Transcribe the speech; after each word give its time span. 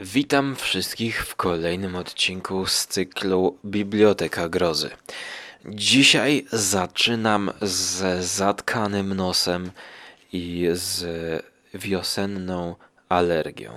Witam 0.00 0.56
wszystkich 0.56 1.26
w 1.26 1.36
kolejnym 1.36 1.96
odcinku 1.96 2.66
z 2.66 2.86
cyklu 2.86 3.58
Biblioteka 3.64 4.48
Grozy. 4.48 4.90
Dzisiaj 5.66 6.46
zaczynam 6.52 7.50
z 7.62 8.24
zatkanym 8.24 9.14
nosem 9.14 9.70
i 10.32 10.68
z 10.72 11.06
wiosenną 11.74 12.74
alergią, 13.08 13.72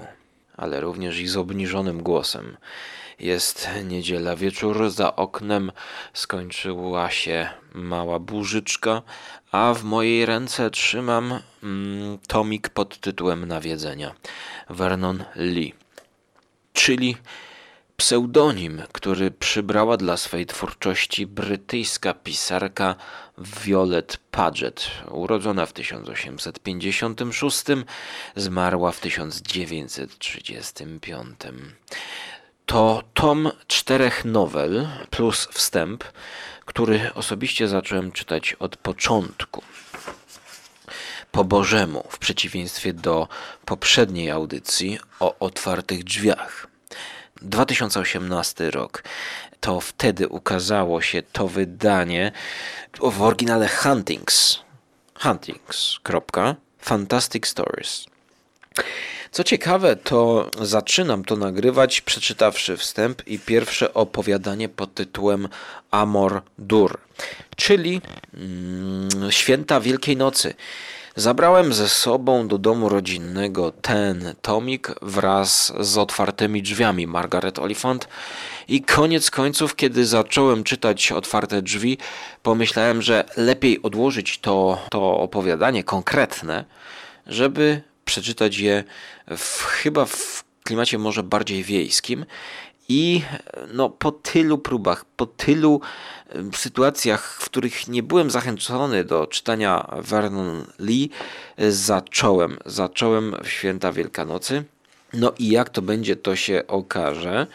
ale 0.57 0.81
również 0.81 1.20
i 1.20 1.28
z 1.28 1.38
obniżonym 1.38 2.04
głosem. 2.04 2.58
Jest 3.20 3.70
niedziela 3.84 4.36
wieczór, 4.36 4.90
za 4.90 5.16
oknem 5.16 5.72
skończyła 6.14 7.12
się 7.12 7.50
mała 7.74 8.20
burzyczka, 8.20 9.02
a 9.52 9.74
w 9.74 9.84
mojej 9.84 10.26
ręce 10.26 10.70
trzymam 10.70 11.40
mm, 11.64 12.18
tomik 12.28 12.70
pod 12.70 13.00
tytułem 13.00 13.46
Nawiedzenia 13.46 14.16
Vernon 14.70 15.24
Lee 15.36 15.80
czyli 16.74 17.18
pseudonim, 17.98 18.82
który 18.92 19.32
przybrała 19.32 19.98
dla 19.98 20.18
swej 20.18 20.46
twórczości 20.46 21.28
brytyjska 21.28 22.14
pisarka 22.14 22.96
Violet 23.38 24.18
Paget, 24.32 24.92
urodzona 25.12 25.65
w 25.65 25.74
1856, 25.74 27.64
zmarła 28.36 28.92
w 28.92 29.00
1935. 29.00 31.39
To 32.66 33.03
tom 33.14 33.52
czterech 33.67 34.26
nowel 34.26 34.88
plus 35.09 35.48
wstęp, 35.52 36.03
który 36.66 37.14
osobiście 37.14 37.67
zacząłem 37.67 38.12
czytać 38.12 38.56
od 38.59 38.78
początku 38.78 39.64
po 41.31 41.44
Bożemu, 41.44 42.03
w 42.09 42.17
przeciwieństwie 42.17 42.94
do 42.94 43.28
poprzedniej 43.66 44.31
audycji 44.31 45.00
o 45.20 45.36
otwartych 45.40 46.04
drzwiach. 46.04 46.67
2018 47.42 48.72
rok. 48.72 49.04
To 49.59 49.81
wtedy 49.81 50.28
ukazało 50.28 51.02
się 51.02 51.22
to 51.22 51.48
wydanie 51.48 52.32
w 53.02 53.22
oryginale 53.22 53.68
Huntings. 53.68 54.60
Huntings. 55.20 56.00
Fantastic 56.80 57.48
Stories. 57.48 58.06
Co 59.32 59.44
ciekawe, 59.44 59.95
to 59.95 60.50
zaczynam 60.62 61.26
to 61.26 61.36
nagrywać, 61.36 62.02
przeczytawszy 62.02 62.78
wstęp 62.78 63.28
i 63.28 63.40
pierwsze 63.40 63.94
opowiadanie 63.94 64.70
pod 64.70 64.94
tytułem 64.94 65.48
Amor 65.92 66.42
Dur, 66.60 67.00
czyli 67.56 68.02
mm, 68.34 69.32
Święta 69.32 69.80
Wielkiej 69.80 70.18
Nocy. 70.18 70.54
Zabrałem 71.16 71.73
ze 71.73 71.90
sobą 71.90 72.48
do 72.48 72.58
domu 72.58 72.90
rodzinnego 72.90 73.72
ten 73.72 74.36
tomik 74.42 74.88
wraz 75.02 75.73
z 75.80 75.98
otwartymi 75.98 76.62
drzwiami 76.62 77.08
Margaret 77.08 77.59
Oliphant. 77.59 78.08
I 78.67 78.81
koniec 78.81 79.32
końców, 79.32 79.76
kiedy 79.76 80.06
zacząłem 80.06 80.64
czytać 80.64 81.12
otwarte 81.12 81.62
drzwi, 81.62 81.98
pomyślałem, 82.44 83.02
że 83.02 83.23
lepiej 83.38 83.82
odłożyć 83.82 84.39
to, 84.39 84.86
to 84.92 85.20
opowiadanie 85.20 85.84
konkretne, 85.84 86.66
żeby 87.28 87.82
przeczytać 88.06 88.58
je 88.58 88.84
w, 89.38 89.64
chyba 89.64 90.06
w 90.06 90.44
klimacie 90.64 90.98
może 90.98 91.23
bardziej 91.23 91.64
wiejskim 91.64 92.26
i 92.92 93.23
no, 93.73 93.89
po 93.89 94.11
tylu 94.11 94.58
próbach, 94.58 95.06
po 95.06 95.25
tylu 95.25 95.81
sytuacjach, 96.56 97.38
w 97.42 97.45
których 97.45 97.88
nie 97.88 98.03
byłem 98.03 98.31
zachęcony 98.31 99.03
do 99.03 99.28
czytania 99.28 99.88
Vernon 99.98 100.66
Lee, 100.80 101.09
zacząłem. 101.70 102.58
Zacząłem 102.66 103.36
w 103.44 103.50
święta 103.50 103.92
Wielkanocy. 103.92 104.64
No 105.14 105.33
i 105.39 105.50
jak 105.50 105.70
to 105.70 105.81
będzie, 105.81 106.16
to 106.16 106.36
się 106.36 106.64
okaże. 106.67 107.48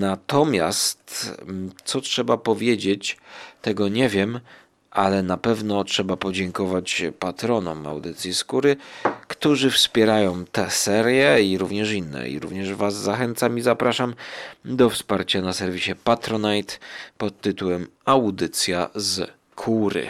Natomiast, 0.00 1.32
co 1.84 2.00
trzeba 2.00 2.36
powiedzieć, 2.36 3.16
tego 3.62 3.88
nie 3.88 4.08
wiem, 4.08 4.40
ale 4.90 5.22
na 5.22 5.36
pewno 5.36 5.84
trzeba 5.84 6.16
podziękować 6.16 7.02
patronom 7.18 7.86
audycji 7.86 8.34
Skóry, 8.34 8.76
którzy 9.42 9.70
wspierają 9.70 10.44
tę 10.44 10.70
serię 10.70 11.42
i 11.42 11.58
również 11.58 11.92
inne. 11.92 12.28
I 12.28 12.38
również 12.38 12.74
Was 12.74 12.94
zachęcam 12.94 13.58
i 13.58 13.60
zapraszam 13.60 14.14
do 14.64 14.90
wsparcia 14.90 15.40
na 15.40 15.52
serwisie 15.52 15.94
Patronite 16.04 16.74
pod 17.18 17.40
tytułem 17.40 17.86
Audycja 18.04 18.90
z 18.94 19.30
Kury. 19.54 20.06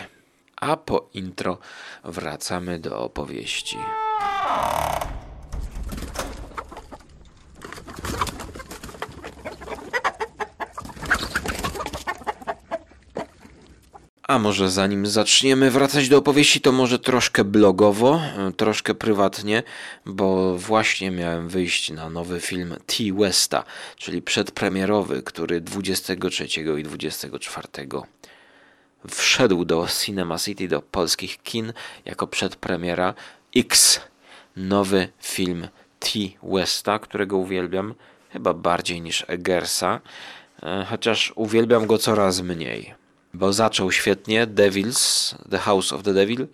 A 0.56 0.76
po 0.76 1.08
intro 1.14 1.58
wracamy 2.04 2.78
do 2.78 2.98
opowieści. 2.98 3.76
A 14.32 14.38
może 14.38 14.70
zanim 14.70 15.06
zaczniemy 15.06 15.70
wracać 15.70 16.08
do 16.08 16.18
opowieści, 16.18 16.60
to 16.60 16.72
może 16.72 16.98
troszkę 16.98 17.44
blogowo, 17.44 18.20
troszkę 18.56 18.94
prywatnie, 18.94 19.62
bo 20.06 20.58
właśnie 20.58 21.10
miałem 21.10 21.48
wyjść 21.48 21.90
na 21.90 22.10
nowy 22.10 22.40
film 22.40 22.76
T. 22.86 22.94
Westa, 23.18 23.64
czyli 23.96 24.22
przedpremierowy, 24.22 25.22
który 25.22 25.60
23 25.60 26.46
i 26.78 26.82
24 26.82 27.68
wszedł 29.10 29.64
do 29.64 29.86
Cinema 30.04 30.38
City, 30.38 30.68
do 30.68 30.82
polskich 30.82 31.42
kin 31.42 31.72
jako 32.04 32.26
przedpremiera 32.26 33.14
X. 33.56 34.00
Nowy 34.56 35.08
film 35.22 35.68
T. 36.00 36.08
Westa, 36.42 36.98
którego 36.98 37.36
uwielbiam 37.36 37.94
chyba 38.30 38.54
bardziej 38.54 39.02
niż 39.02 39.24
Eggersa, 39.28 40.00
e, 40.62 40.86
chociaż 40.90 41.32
uwielbiam 41.36 41.86
go 41.86 41.98
coraz 41.98 42.40
mniej 42.40 43.01
bo 43.34 43.52
zaczął 43.52 43.92
świetnie 43.92 44.46
Devils, 44.46 45.34
The 45.50 45.58
House 45.58 45.92
of 45.92 46.02
the 46.02 46.14
Devil, 46.14 46.46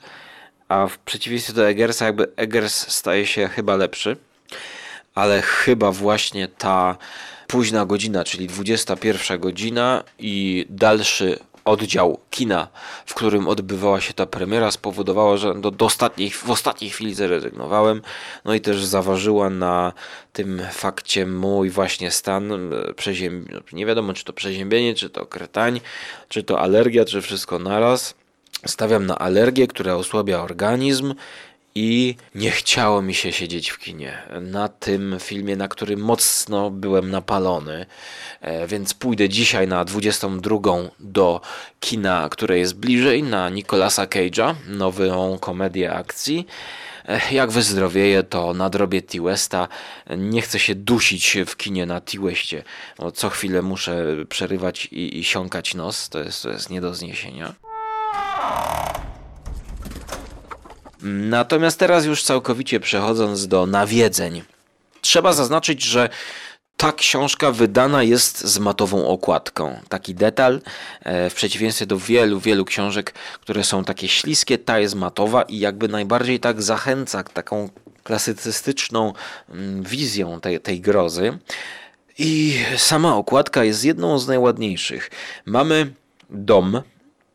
a 0.68 0.86
w 0.86 0.98
przeciwieństwie 0.98 1.52
do 1.52 1.68
Eggersa, 1.68 2.04
jakby 2.06 2.26
Eggers 2.36 2.92
staje 2.92 3.26
się 3.26 3.48
chyba 3.48 3.76
lepszy, 3.76 4.16
ale 5.14 5.42
chyba 5.42 5.92
właśnie 5.92 6.48
ta 6.48 6.96
późna 7.46 7.86
godzina, 7.86 8.24
czyli 8.24 8.46
21 8.46 9.40
godzina 9.40 10.04
i 10.18 10.66
dalszy 10.70 11.38
oddział 11.68 12.18
kina, 12.30 12.68
w 13.06 13.14
którym 13.14 13.48
odbywała 13.48 14.00
się 14.00 14.14
ta 14.14 14.26
premiera, 14.26 14.70
spowodowała, 14.70 15.36
że 15.36 15.54
do, 15.54 15.70
do 15.70 15.84
ostatniej, 15.84 16.30
w 16.30 16.50
ostatniej 16.50 16.90
chwili 16.90 17.14
zrezygnowałem. 17.14 18.02
No 18.44 18.54
i 18.54 18.60
też 18.60 18.84
zaważyła 18.84 19.50
na 19.50 19.92
tym 20.32 20.62
fakcie 20.72 21.26
mój 21.26 21.70
właśnie 21.70 22.10
stan 22.10 22.52
e, 22.52 22.94
przeziębienia. 22.94 23.60
No, 23.72 23.78
nie 23.78 23.86
wiadomo, 23.86 24.12
czy 24.12 24.24
to 24.24 24.32
przeziębienie, 24.32 24.94
czy 24.94 25.10
to 25.10 25.26
kretań, 25.26 25.80
czy 26.28 26.42
to 26.42 26.60
alergia, 26.60 27.04
czy 27.04 27.20
wszystko 27.20 27.58
naraz. 27.58 28.14
Stawiam 28.66 29.06
na 29.06 29.18
alergię, 29.18 29.66
która 29.66 29.94
osłabia 29.94 30.40
organizm 30.40 31.14
i 31.80 32.16
nie 32.34 32.50
chciało 32.50 33.02
mi 33.02 33.14
się 33.14 33.32
siedzieć 33.32 33.70
w 33.70 33.78
kinie 33.78 34.22
na 34.40 34.68
tym 34.68 35.16
filmie, 35.20 35.56
na 35.56 35.68
którym 35.68 36.00
mocno 36.00 36.70
byłem 36.70 37.10
napalony, 37.10 37.86
e, 38.40 38.66
więc 38.66 38.94
pójdę 38.94 39.28
dzisiaj 39.28 39.68
na 39.68 39.84
22 39.84 40.58
do 41.00 41.40
kina, 41.80 42.28
które 42.28 42.58
jest 42.58 42.76
bliżej, 42.76 43.22
na 43.22 43.48
Nicolasa 43.48 44.06
Cage'a, 44.06 44.54
nową 44.66 45.38
komedię 45.38 45.92
akcji. 45.92 46.46
E, 47.08 47.20
jak 47.34 47.50
wyzdrowieję, 47.50 48.22
to 48.22 48.54
nadrobię 48.54 49.02
T-Westa. 49.02 49.68
Nie 50.16 50.42
chcę 50.42 50.58
się 50.58 50.74
dusić 50.74 51.36
w 51.46 51.56
kinie 51.56 51.86
na 51.86 52.00
T-Westie. 52.00 52.64
Co 53.14 53.30
chwilę 53.30 53.62
muszę 53.62 54.04
przerywać 54.28 54.86
i, 54.86 55.18
i 55.18 55.24
siąkać 55.24 55.74
nos. 55.74 56.08
To 56.08 56.18
jest, 56.18 56.42
to 56.42 56.50
jest 56.50 56.70
nie 56.70 56.80
do 56.80 56.94
zniesienia. 56.94 57.54
Natomiast 61.02 61.78
teraz 61.78 62.04
już 62.04 62.22
całkowicie 62.22 62.80
przechodząc 62.80 63.48
do 63.48 63.66
nawiedzeń. 63.66 64.42
Trzeba 65.00 65.32
zaznaczyć, 65.32 65.82
że 65.82 66.08
ta 66.76 66.92
książka 66.92 67.52
wydana 67.52 68.02
jest 68.02 68.40
z 68.44 68.58
matową 68.58 69.08
okładką. 69.08 69.80
Taki 69.88 70.14
detal, 70.14 70.60
e, 71.02 71.30
w 71.30 71.34
przeciwieństwie 71.34 71.86
do 71.86 71.98
wielu, 71.98 72.40
wielu 72.40 72.64
książek, 72.64 73.14
które 73.40 73.64
są 73.64 73.84
takie 73.84 74.08
śliskie, 74.08 74.58
ta 74.58 74.78
jest 74.78 74.94
matowa 74.94 75.42
i 75.42 75.58
jakby 75.58 75.88
najbardziej 75.88 76.40
tak 76.40 76.62
zachęca 76.62 77.22
taką 77.22 77.68
klasycystyczną 78.04 79.12
mm, 79.48 79.82
wizją 79.82 80.40
tej, 80.40 80.60
tej 80.60 80.80
grozy. 80.80 81.38
I 82.18 82.58
sama 82.76 83.16
okładka 83.16 83.64
jest 83.64 83.84
jedną 83.84 84.18
z 84.18 84.28
najładniejszych. 84.28 85.10
Mamy 85.46 85.92
dom, 86.30 86.82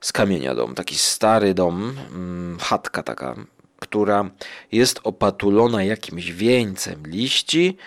z 0.02 0.12
kamienia 0.12 0.56
dom, 0.56 0.76
taki 0.76 0.96
stary 0.96 1.54
dom, 1.54 1.96
mm, 2.12 2.58
chatka 2.60 3.04
taka 3.04 3.36
która 3.84 4.30
jest 4.72 5.00
opatulona 5.04 5.84
jakimś 5.84 6.32
wieńcem 6.32 7.04
liści 7.08 7.78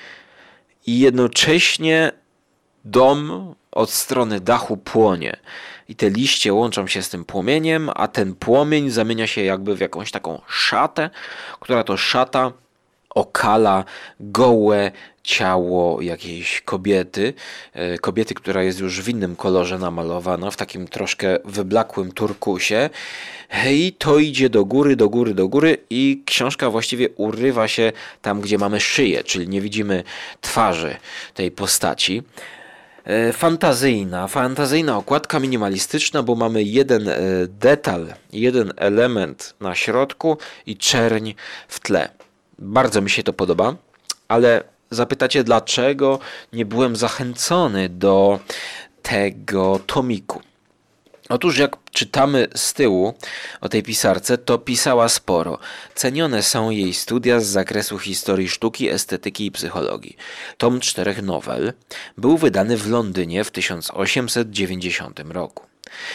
i 0.86 0.98
jednocześnie 0.98 2.12
dom 2.84 3.54
od 3.72 3.90
strony 3.90 4.40
dachu 4.40 4.76
płonie. 4.76 5.36
I 5.88 5.96
te 5.96 6.10
liście 6.10 6.52
łączą 6.52 6.86
się 6.86 7.02
z 7.02 7.08
tym 7.08 7.24
płomieniem, 7.24 7.90
a 7.94 8.08
ten 8.08 8.34
płomień 8.34 8.90
zamienia 8.90 9.26
się 9.26 9.42
jakby 9.42 9.76
w 9.76 9.80
jakąś 9.80 10.10
taką 10.10 10.40
szatę, 10.48 11.10
która 11.60 11.84
to 11.84 11.96
szata 11.96 12.52
okala 13.10 13.84
gołe 14.20 14.92
ciało 15.26 16.02
jakiejś 16.02 16.60
kobiety, 16.60 17.34
e, 17.72 17.98
kobiety, 17.98 18.34
która 18.34 18.62
jest 18.62 18.80
już 18.80 19.02
w 19.02 19.08
innym 19.08 19.36
kolorze 19.36 19.78
namalowana, 19.78 20.50
w 20.50 20.56
takim 20.56 20.88
troszkę 20.88 21.38
wyblakłym 21.44 22.12
turkusie. 22.12 22.90
I 23.70 23.92
to 23.98 24.18
idzie 24.18 24.50
do 24.50 24.64
góry, 24.64 24.96
do 24.96 25.08
góry, 25.08 25.34
do 25.34 25.48
góry, 25.48 25.78
i 25.90 26.22
książka 26.26 26.70
właściwie 26.70 27.08
urywa 27.08 27.68
się 27.68 27.92
tam, 28.22 28.40
gdzie 28.40 28.58
mamy 28.58 28.80
szyję, 28.80 29.24
czyli 29.24 29.48
nie 29.48 29.60
widzimy 29.60 30.04
twarzy 30.40 30.96
tej 31.34 31.50
postaci. 31.50 32.22
E, 33.04 33.32
fantazyjna, 33.32 34.28
fantazyjna 34.28 34.96
okładka 34.96 35.40
minimalistyczna, 35.40 36.22
bo 36.22 36.34
mamy 36.34 36.62
jeden 36.62 37.08
e, 37.08 37.16
detal, 37.48 38.14
jeden 38.32 38.72
element 38.76 39.54
na 39.60 39.74
środku 39.74 40.38
i 40.66 40.76
czerń 40.76 41.32
w 41.68 41.80
tle. 41.80 42.08
Bardzo 42.58 43.02
mi 43.02 43.10
się 43.10 43.22
to 43.22 43.32
podoba, 43.32 43.74
ale 44.28 44.75
zapytacie, 44.90 45.44
dlaczego 45.44 46.18
nie 46.52 46.66
byłem 46.66 46.96
zachęcony 46.96 47.88
do 47.88 48.40
tego 49.02 49.80
tomiku. 49.86 50.40
Otóż 51.28 51.58
jak 51.58 51.76
czytamy 51.92 52.48
z 52.54 52.72
tyłu 52.72 53.14
o 53.60 53.68
tej 53.68 53.82
pisarce, 53.82 54.38
to 54.38 54.58
pisała 54.58 55.08
sporo. 55.08 55.58
Cenione 55.94 56.42
są 56.42 56.70
jej 56.70 56.94
studia 56.94 57.40
z 57.40 57.46
zakresu 57.46 57.98
historii 57.98 58.48
sztuki, 58.48 58.88
estetyki 58.88 59.46
i 59.46 59.50
psychologii. 59.50 60.16
Tom 60.58 60.80
czterech 60.80 61.22
nowel 61.22 61.72
był 62.18 62.36
wydany 62.36 62.76
w 62.76 62.90
Londynie 62.90 63.44
w 63.44 63.50
1890 63.50 65.20
roku. 65.28 65.64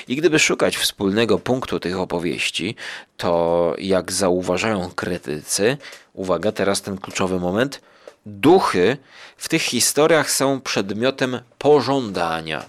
I 0.08 0.16
gdyby 0.16 0.40
szukać 0.40 0.78
wspólnego 0.78 1.40
punktu 1.40 1.80
tych 1.80 2.00
opowieści, 2.00 2.76
to 3.18 3.76
jak 3.78 4.12
zauważają 4.12 4.92
krytycy, 4.96 5.78
uwaga, 6.14 6.52
teraz 6.52 6.82
ten 6.82 6.98
kluczowy 6.98 7.40
moment, 7.40 7.82
duchy 8.26 8.98
w 9.38 9.50
tych 9.50 9.62
historiach 9.62 10.32
są 10.32 10.62
przedmiotem 10.62 11.40
pożądania, 11.58 12.66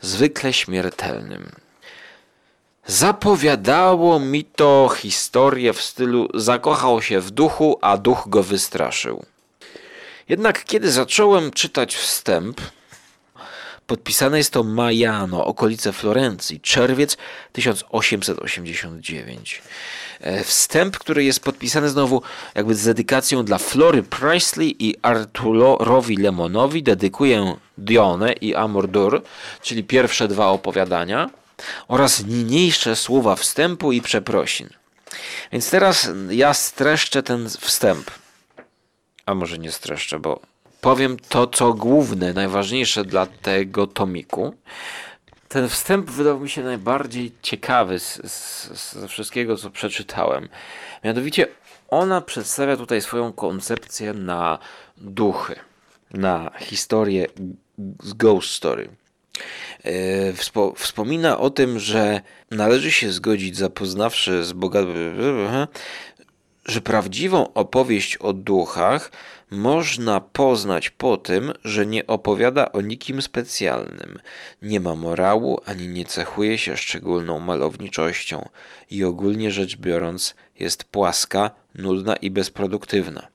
zwykle 0.00 0.52
śmiertelnym. 0.52 1.52
Zapowiadało 2.86 4.20
mi 4.20 4.44
to 4.44 4.90
historię 4.96 5.72
w 5.72 5.82
stylu 5.82 6.28
zakochał 6.34 7.02
się 7.02 7.20
w 7.20 7.30
duchu, 7.30 7.78
a 7.80 7.96
duch 7.96 8.24
go 8.26 8.42
wystraszył. 8.42 9.24
Jednak 10.28 10.64
kiedy 10.64 10.92
zacząłem 10.92 11.50
czytać 11.50 11.96
wstęp, 11.96 12.60
podpisane 13.86 14.38
jest 14.38 14.52
to 14.52 14.62
Majano, 14.62 15.44
okolice 15.44 15.92
Florencji, 15.92 16.60
czerwiec 16.60 17.16
1889. 17.52 19.62
E, 20.24 20.44
wstęp, 20.44 20.98
który 20.98 21.24
jest 21.24 21.40
podpisany 21.40 21.88
znowu 21.88 22.22
jakby 22.54 22.74
z 22.74 22.84
dedykacją 22.84 23.44
dla 23.44 23.58
Flory 23.58 24.02
Priestley 24.02 24.76
i 24.78 24.94
Arturowi 25.02 26.16
Lemonowi. 26.16 26.82
Dedykuję 26.82 27.56
Dionę 27.78 28.32
i 28.32 28.54
Amordur, 28.54 29.22
czyli 29.62 29.84
pierwsze 29.84 30.28
dwa 30.28 30.46
opowiadania 30.46 31.30
oraz 31.88 32.24
niniejsze 32.26 32.96
słowa 32.96 33.36
wstępu 33.36 33.92
i 33.92 34.02
przeprosin. 34.02 34.68
Więc 35.52 35.70
teraz 35.70 36.10
ja 36.30 36.54
streszczę 36.54 37.22
ten 37.22 37.48
wstęp. 37.48 38.10
A 39.26 39.34
może 39.34 39.58
nie 39.58 39.72
streszczę, 39.72 40.18
bo 40.18 40.40
powiem 40.80 41.16
to, 41.28 41.46
co 41.46 41.72
główne, 41.72 42.32
najważniejsze 42.32 43.04
dla 43.04 43.26
tego 43.26 43.86
tomiku. 43.86 44.54
Ten 45.54 45.68
wstęp 45.68 46.10
wydał 46.10 46.40
mi 46.40 46.50
się 46.50 46.62
najbardziej 46.62 47.32
ciekawy 47.42 47.98
z, 47.98 48.32
z, 48.32 48.92
ze 48.92 49.08
wszystkiego, 49.08 49.56
co 49.56 49.70
przeczytałem. 49.70 50.48
Mianowicie 51.04 51.46
ona 51.88 52.20
przedstawia 52.20 52.76
tutaj 52.76 53.00
swoją 53.00 53.32
koncepcję 53.32 54.12
na 54.12 54.58
duchy, 54.96 55.56
na 56.10 56.50
historię 56.60 57.26
z 58.02 58.12
Ghost 58.12 58.50
Story. 58.50 58.88
E, 59.84 60.72
wspomina 60.76 61.38
o 61.38 61.50
tym, 61.50 61.78
że 61.78 62.20
należy 62.50 62.92
się 62.92 63.12
zgodzić, 63.12 63.56
zapoznawszy 63.56 64.44
z 64.44 64.52
bogatym, 64.52 65.16
że 66.66 66.80
prawdziwą 66.80 67.52
opowieść 67.52 68.16
o 68.16 68.32
duchach 68.32 69.10
można 69.54 70.20
poznać 70.20 70.90
po 70.90 71.16
tym, 71.16 71.52
że 71.64 71.86
nie 71.86 72.06
opowiada 72.06 72.72
o 72.72 72.80
nikim 72.80 73.22
specjalnym, 73.22 74.18
nie 74.62 74.80
ma 74.80 74.94
morału 74.96 75.60
ani 75.66 75.88
nie 75.88 76.04
cechuje 76.04 76.58
się 76.58 76.76
szczególną 76.76 77.40
malowniczością 77.40 78.48
i 78.90 79.04
ogólnie 79.04 79.50
rzecz 79.50 79.76
biorąc 79.76 80.34
jest 80.58 80.84
płaska, 80.84 81.50
nudna 81.74 82.16
i 82.16 82.30
bezproduktywna. 82.30 83.26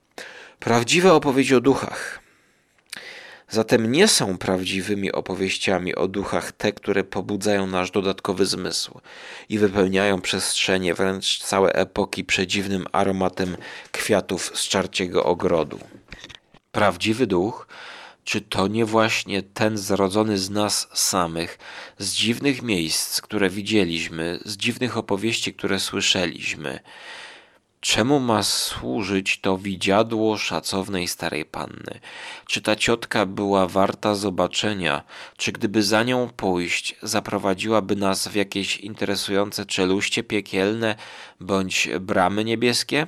Prawdziwe 0.60 1.14
opowieść 1.14 1.52
o 1.52 1.62
duchach 1.62 2.20
Zatem 3.52 3.92
nie 3.92 4.08
są 4.08 4.38
prawdziwymi 4.38 5.12
opowieściami 5.12 5.96
o 5.96 6.08
duchach 6.08 6.52
te, 6.52 6.72
które 6.72 7.04
pobudzają 7.04 7.68
nasz 7.68 7.92
dodatkowy 7.92 8.46
zmysł 8.46 9.00
i 9.50 9.60
wypełniają 9.60 10.22
przestrzenie, 10.22 10.94
wręcz 10.94 11.40
całe 11.40 11.74
epoki 11.74 12.24
przedziwnym 12.24 12.86
aromatem 12.92 13.58
kwiatów 13.92 14.52
z 14.60 14.68
czarciego 14.68 15.24
ogrodu. 15.24 15.80
Prawdziwy 16.72 17.28
duch, 17.28 17.68
czy 18.24 18.42
to 18.42 18.68
nie 18.68 18.86
właśnie 18.86 19.44
ten 19.44 19.78
zrodzony 19.78 20.38
z 20.38 20.50
nas 20.50 20.88
samych, 20.94 21.58
z 21.98 22.14
dziwnych 22.14 22.62
miejsc, 22.62 23.22
które 23.22 23.50
widzieliśmy, 23.50 24.40
z 24.46 24.58
dziwnych 24.58 24.98
opowieści, 24.98 25.54
które 25.54 25.80
słyszeliśmy, 25.80 26.80
Czemu 27.82 28.20
ma 28.20 28.44
służyć 28.44 29.42
to 29.42 29.58
widziadło 29.58 30.38
szacownej 30.38 31.08
starej 31.08 31.46
panny? 31.46 32.00
Czy 32.48 32.62
ta 32.62 32.76
ciotka 32.76 33.26
była 33.26 33.68
warta 33.68 34.16
zobaczenia? 34.16 35.04
Czy 35.38 35.52
gdyby 35.52 35.84
za 35.84 36.04
nią 36.04 36.30
pójść, 36.38 36.96
zaprowadziłaby 37.04 37.96
nas 37.96 38.28
w 38.28 38.36
jakieś 38.36 38.78
interesujące 38.78 39.66
czeluście 39.66 40.24
piekielne 40.24 40.96
bądź 41.40 41.90
bramy 42.00 42.46
niebieskie? 42.46 43.08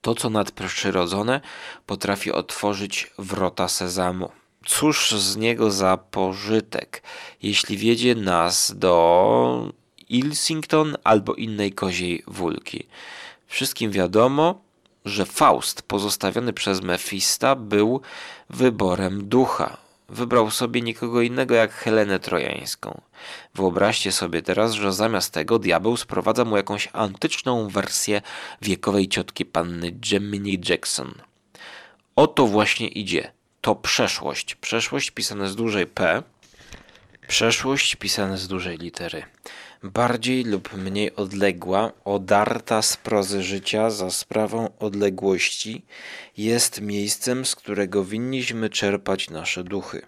To, 0.00 0.14
co 0.14 0.30
nadprzyrodzone, 0.30 1.40
potrafi 1.86 2.32
otworzyć 2.32 3.10
wrota 3.18 3.68
sezamu. 3.68 4.30
Cóż 4.66 5.10
z 5.10 5.36
niego 5.36 5.70
za 5.70 5.96
pożytek, 5.96 7.02
jeśli 7.42 7.76
wiedzie 7.76 8.14
nas 8.14 8.74
do 8.76 9.72
Ilsington 10.08 10.96
albo 11.04 11.34
innej 11.34 11.72
koziej 11.72 12.22
wólki. 12.26 12.86
Wszystkim 13.46 13.90
wiadomo, 13.90 14.60
że 15.04 15.26
Faust 15.26 15.82
pozostawiony 15.82 16.52
przez 16.52 16.82
Mefista 16.82 17.56
był 17.56 18.00
wyborem 18.50 19.28
ducha. 19.28 19.89
Wybrał 20.10 20.50
sobie 20.50 20.80
nikogo 20.82 21.22
innego 21.22 21.54
jak 21.54 21.72
Helenę 21.72 22.18
Trojańską. 22.18 23.00
Wyobraźcie 23.54 24.12
sobie 24.12 24.42
teraz, 24.42 24.72
że 24.72 24.92
zamiast 24.92 25.32
tego 25.32 25.58
diabeł 25.58 25.96
sprowadza 25.96 26.44
mu 26.44 26.56
jakąś 26.56 26.88
antyczną 26.92 27.68
wersję 27.68 28.22
wiekowej 28.62 29.08
ciotki 29.08 29.44
panny 29.44 29.92
Gemini 29.92 30.60
Jackson. 30.68 31.14
O 32.16 32.26
to 32.26 32.46
właśnie 32.46 32.88
idzie. 32.88 33.32
To 33.60 33.74
przeszłość. 33.74 34.54
Przeszłość 34.54 35.10
pisane 35.10 35.48
z 35.48 35.56
dużej 35.56 35.86
P. 35.86 36.22
Przeszłość 37.30 37.96
pisane 37.96 38.38
z 38.38 38.48
dużej 38.48 38.78
litery 38.78 39.22
bardziej 39.82 40.44
lub 40.44 40.72
mniej 40.76 41.16
odległa, 41.16 41.92
odarta 42.04 42.82
z 42.82 42.96
prozy 42.96 43.42
życia 43.42 43.90
za 43.90 44.10
sprawą 44.10 44.68
odległości, 44.78 45.82
jest 46.36 46.80
miejscem, 46.80 47.46
z 47.46 47.56
którego 47.56 48.04
winniśmy 48.04 48.70
czerpać 48.70 49.30
nasze 49.30 49.64
duchy. 49.64 50.02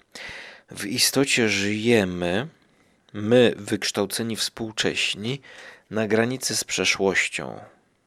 W 0.70 0.86
istocie 0.86 1.48
żyjemy, 1.48 2.48
my, 3.12 3.54
wykształceni 3.56 4.36
współcześni, 4.36 5.40
na 5.90 6.08
granicy 6.08 6.56
z 6.56 6.64
przeszłością. 6.64 7.60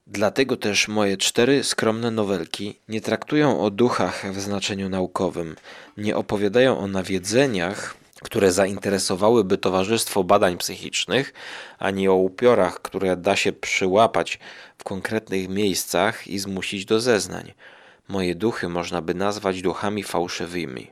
Dlatego 0.07 0.57
też 0.57 0.87
moje 0.87 1.17
cztery 1.17 1.63
skromne 1.63 2.11
nowelki 2.11 2.79
nie 2.89 3.01
traktują 3.01 3.61
o 3.61 3.69
duchach 3.69 4.33
w 4.33 4.39
znaczeniu 4.39 4.89
naukowym, 4.89 5.55
nie 5.97 6.15
opowiadają 6.17 6.77
o 6.77 6.87
nawiedzeniach, 6.87 8.04
które 8.23 8.51
zainteresowałyby 8.51 9.57
Towarzystwo 9.57 10.23
Badań 10.23 10.57
Psychicznych, 10.57 11.33
ani 11.79 12.07
o 12.07 12.13
upiorach, 12.13 12.81
które 12.81 13.17
da 13.17 13.35
się 13.35 13.53
przyłapać 13.53 14.39
w 14.77 14.83
konkretnych 14.83 15.49
miejscach 15.49 16.27
i 16.27 16.39
zmusić 16.39 16.85
do 16.85 16.99
zeznań. 16.99 17.53
Moje 18.07 18.35
duchy 18.35 18.69
można 18.69 19.01
by 19.01 19.13
nazwać 19.13 19.61
duchami 19.61 20.03
fałszywymi, 20.03 20.91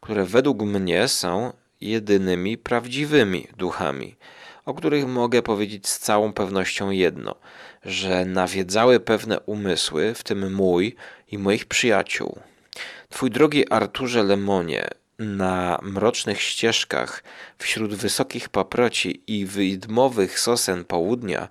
które 0.00 0.24
według 0.24 0.62
mnie 0.62 1.08
są 1.08 1.52
jedynymi 1.80 2.58
prawdziwymi 2.58 3.48
duchami, 3.56 4.16
o 4.64 4.74
których 4.74 5.06
mogę 5.06 5.42
powiedzieć 5.42 5.88
z 5.88 5.98
całą 5.98 6.32
pewnością 6.32 6.90
jedno, 6.90 7.34
że 7.84 8.24
nawiedzały 8.24 9.00
pewne 9.00 9.40
umysły, 9.40 10.14
w 10.14 10.22
tym 10.22 10.54
mój 10.54 10.96
i 11.28 11.38
moich 11.38 11.66
przyjaciół. 11.66 12.38
Twój 13.08 13.30
drogi 13.30 13.72
Arturze 13.72 14.22
Lemonie, 14.22 14.88
na 15.18 15.78
mrocznych 15.82 16.40
ścieżkach, 16.40 17.22
wśród 17.58 17.94
wysokich 17.94 18.48
paproci 18.48 19.22
i 19.26 19.46
widmowych 19.46 20.40
sosen 20.40 20.84
południa, 20.84 21.48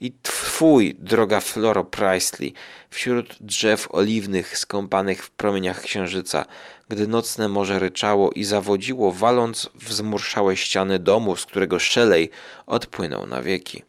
i 0.00 0.12
twój, 0.22 0.96
droga 0.98 1.40
Floro 1.40 1.84
Priestley, 1.84 2.54
wśród 2.90 3.36
drzew 3.40 3.88
oliwnych 3.94 4.58
skąpanych 4.58 5.24
w 5.24 5.30
promieniach 5.30 5.82
księżyca, 5.82 6.44
gdy 6.88 7.06
nocne 7.06 7.48
morze 7.48 7.78
ryczało 7.78 8.30
i 8.30 8.44
zawodziło, 8.44 9.12
waląc 9.12 9.70
w 9.74 9.92
zmurszałe 9.92 10.56
ściany 10.56 10.98
domu, 10.98 11.36
z 11.36 11.46
którego 11.46 11.78
szelej 11.78 12.30
odpłynął 12.66 13.26
na 13.26 13.42
wieki. 13.42 13.82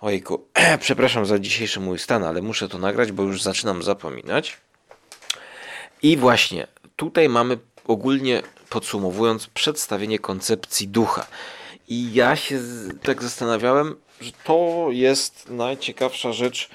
Ojku, 0.00 0.46
przepraszam 0.80 1.26
za 1.26 1.38
dzisiejszy 1.38 1.80
mój 1.80 1.98
stan, 1.98 2.24
ale 2.24 2.42
muszę 2.42 2.68
to 2.68 2.78
nagrać, 2.78 3.12
bo 3.12 3.22
już 3.22 3.42
zaczynam 3.42 3.82
zapominać. 3.82 4.56
I 6.02 6.16
właśnie 6.16 6.66
tutaj 6.96 7.28
mamy 7.28 7.58
ogólnie 7.86 8.42
podsumowując 8.70 9.46
przedstawienie 9.46 10.18
koncepcji 10.18 10.88
ducha. 10.88 11.26
I 11.88 12.14
ja 12.14 12.36
się 12.36 12.60
tak 13.02 13.22
zastanawiałem, 13.22 13.96
że 14.20 14.32
to 14.44 14.88
jest 14.90 15.50
najciekawsza 15.50 16.32
rzecz 16.32 16.68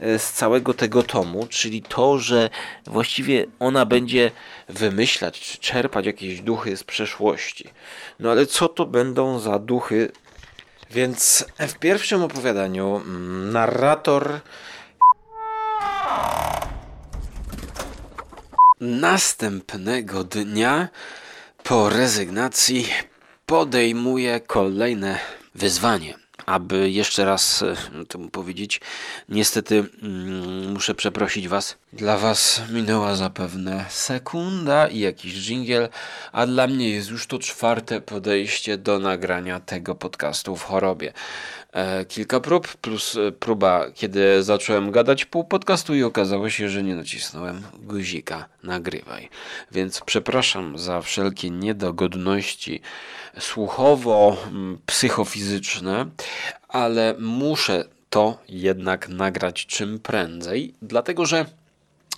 e, 0.00 0.18
z 0.18 0.32
całego 0.32 0.74
tego 0.74 1.02
tomu, 1.02 1.46
czyli 1.46 1.82
to, 1.82 2.18
że 2.18 2.50
właściwie 2.86 3.46
ona 3.58 3.86
będzie 3.86 4.30
wymyślać 4.68 5.40
czy 5.40 5.58
czerpać 5.58 6.06
jakieś 6.06 6.40
duchy 6.40 6.76
z 6.76 6.84
przeszłości. 6.84 7.70
No 8.20 8.30
ale 8.30 8.46
co 8.46 8.68
to 8.68 8.86
będą 8.86 9.38
za 9.38 9.58
duchy? 9.58 10.12
Więc 10.90 11.44
w 11.58 11.74
pierwszym 11.74 12.22
opowiadaniu 12.22 12.96
mm, 12.96 13.52
narrator 13.52 14.40
następnego 18.80 20.24
dnia 20.24 20.88
po 21.68 21.88
rezygnacji 21.88 22.88
podejmuje 23.46 24.40
kolejne 24.40 25.18
wyzwanie 25.54 26.14
aby 26.48 26.90
jeszcze 26.90 27.24
raz 27.24 27.62
e, 27.62 28.04
temu 28.04 28.28
powiedzieć, 28.28 28.80
niestety 29.28 29.84
mm, 30.02 30.72
muszę 30.72 30.94
przeprosić 30.94 31.48
Was. 31.48 31.76
Dla 31.92 32.18
Was 32.18 32.62
minęła 32.70 33.14
zapewne 33.14 33.84
sekunda 33.88 34.88
i 34.88 34.98
jakiś 34.98 35.34
dżingiel, 35.34 35.88
a 36.32 36.46
dla 36.46 36.66
mnie 36.66 36.90
jest 36.90 37.10
już 37.10 37.26
to 37.26 37.38
czwarte 37.38 38.00
podejście 38.00 38.78
do 38.78 38.98
nagrania 38.98 39.60
tego 39.60 39.94
podcastu 39.94 40.56
w 40.56 40.62
chorobie. 40.62 41.12
E, 41.72 42.04
kilka 42.04 42.40
prób, 42.40 42.76
plus 42.76 43.16
e, 43.16 43.32
próba, 43.32 43.84
kiedy 43.94 44.42
zacząłem 44.42 44.90
gadać 44.90 45.24
pół 45.24 45.44
podcastu 45.44 45.94
i 45.94 46.02
okazało 46.02 46.50
się, 46.50 46.68
że 46.68 46.82
nie 46.82 46.94
nacisnąłem 46.94 47.62
guzika 47.82 48.48
nagrywaj. 48.62 49.28
Więc 49.72 50.00
przepraszam 50.00 50.78
za 50.78 51.00
wszelkie 51.00 51.50
niedogodności 51.50 52.80
słuchowo-psychofizyczne, 53.38 56.06
ale 56.68 57.14
muszę 57.18 57.84
to 58.10 58.38
jednak 58.48 59.08
nagrać 59.08 59.66
czym 59.66 59.98
prędzej, 59.98 60.74
dlatego 60.82 61.26
że 61.26 61.46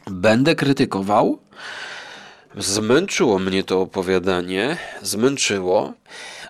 będę 0.07 0.55
krytykował. 0.55 1.39
Zmęczyło 2.57 3.39
mnie 3.39 3.65
to 3.65 3.81
opowiadanie, 3.81 4.77
zmęczyło, 5.03 5.93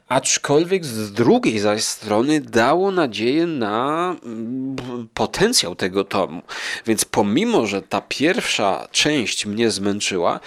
aczkolwiek 0.08 0.84
z 0.84 1.12
drugiej 1.12 1.58
zaś 1.58 1.84
strony 1.84 2.40
dało 2.40 2.90
nadzieję 2.90 3.46
na 3.46 4.16
mm, 4.24 5.08
potencjał 5.14 5.74
tego 5.74 6.04
tomu. 6.04 6.42
Więc 6.86 7.04
pomimo, 7.04 7.66
że 7.66 7.82
ta 7.82 8.00
pierwsza 8.00 8.88
część 8.92 9.46
mnie 9.46 9.70
zmęczyła, 9.70 10.40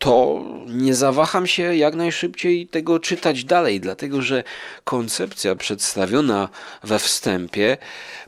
to 0.00 0.44
nie 0.66 0.94
zawaham 0.94 1.46
się 1.46 1.76
jak 1.76 1.94
najszybciej 1.94 2.66
tego 2.66 3.00
czytać 3.00 3.44
dalej, 3.44 3.80
dlatego 3.80 4.22
że 4.22 4.44
koncepcja 4.84 5.54
przedstawiona 5.54 6.48
we 6.82 6.98
wstępie 6.98 7.76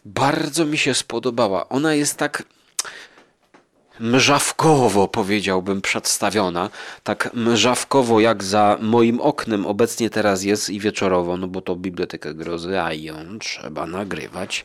bardzo 0.04 0.64
mi 0.64 0.78
się 0.78 0.94
spodobała. 0.94 1.68
Ona 1.68 1.94
jest 1.94 2.16
tak 2.16 2.42
mrzawkowo, 4.00 5.08
powiedziałbym, 5.08 5.82
przedstawiona. 5.82 6.70
Tak 7.04 7.30
mrzawkowo, 7.34 8.20
jak 8.20 8.44
za 8.44 8.78
moim 8.80 9.20
oknem 9.20 9.66
obecnie 9.66 10.10
teraz 10.10 10.42
jest 10.42 10.70
i 10.70 10.80
wieczorowo, 10.80 11.36
no 11.36 11.46
bo 11.48 11.60
to 11.60 11.76
Biblioteka 11.76 12.34
Grozy, 12.34 12.80
a 12.80 12.92
ją 12.92 13.38
trzeba 13.38 13.86
nagrywać 13.86 14.64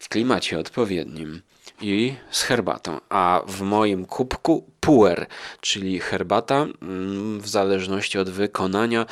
w 0.00 0.08
klimacie 0.08 0.58
odpowiednim 0.58 1.42
i 1.80 2.14
z 2.30 2.42
herbatą, 2.42 3.00
a 3.08 3.42
w 3.46 3.60
moim 3.60 4.04
kubku 4.04 4.64
puer, 4.80 5.26
czyli 5.60 6.00
herbata 6.00 6.66
mm, 6.82 7.40
w 7.40 7.48
zależności 7.48 8.18
od 8.18 8.30
wykonania 8.30 9.06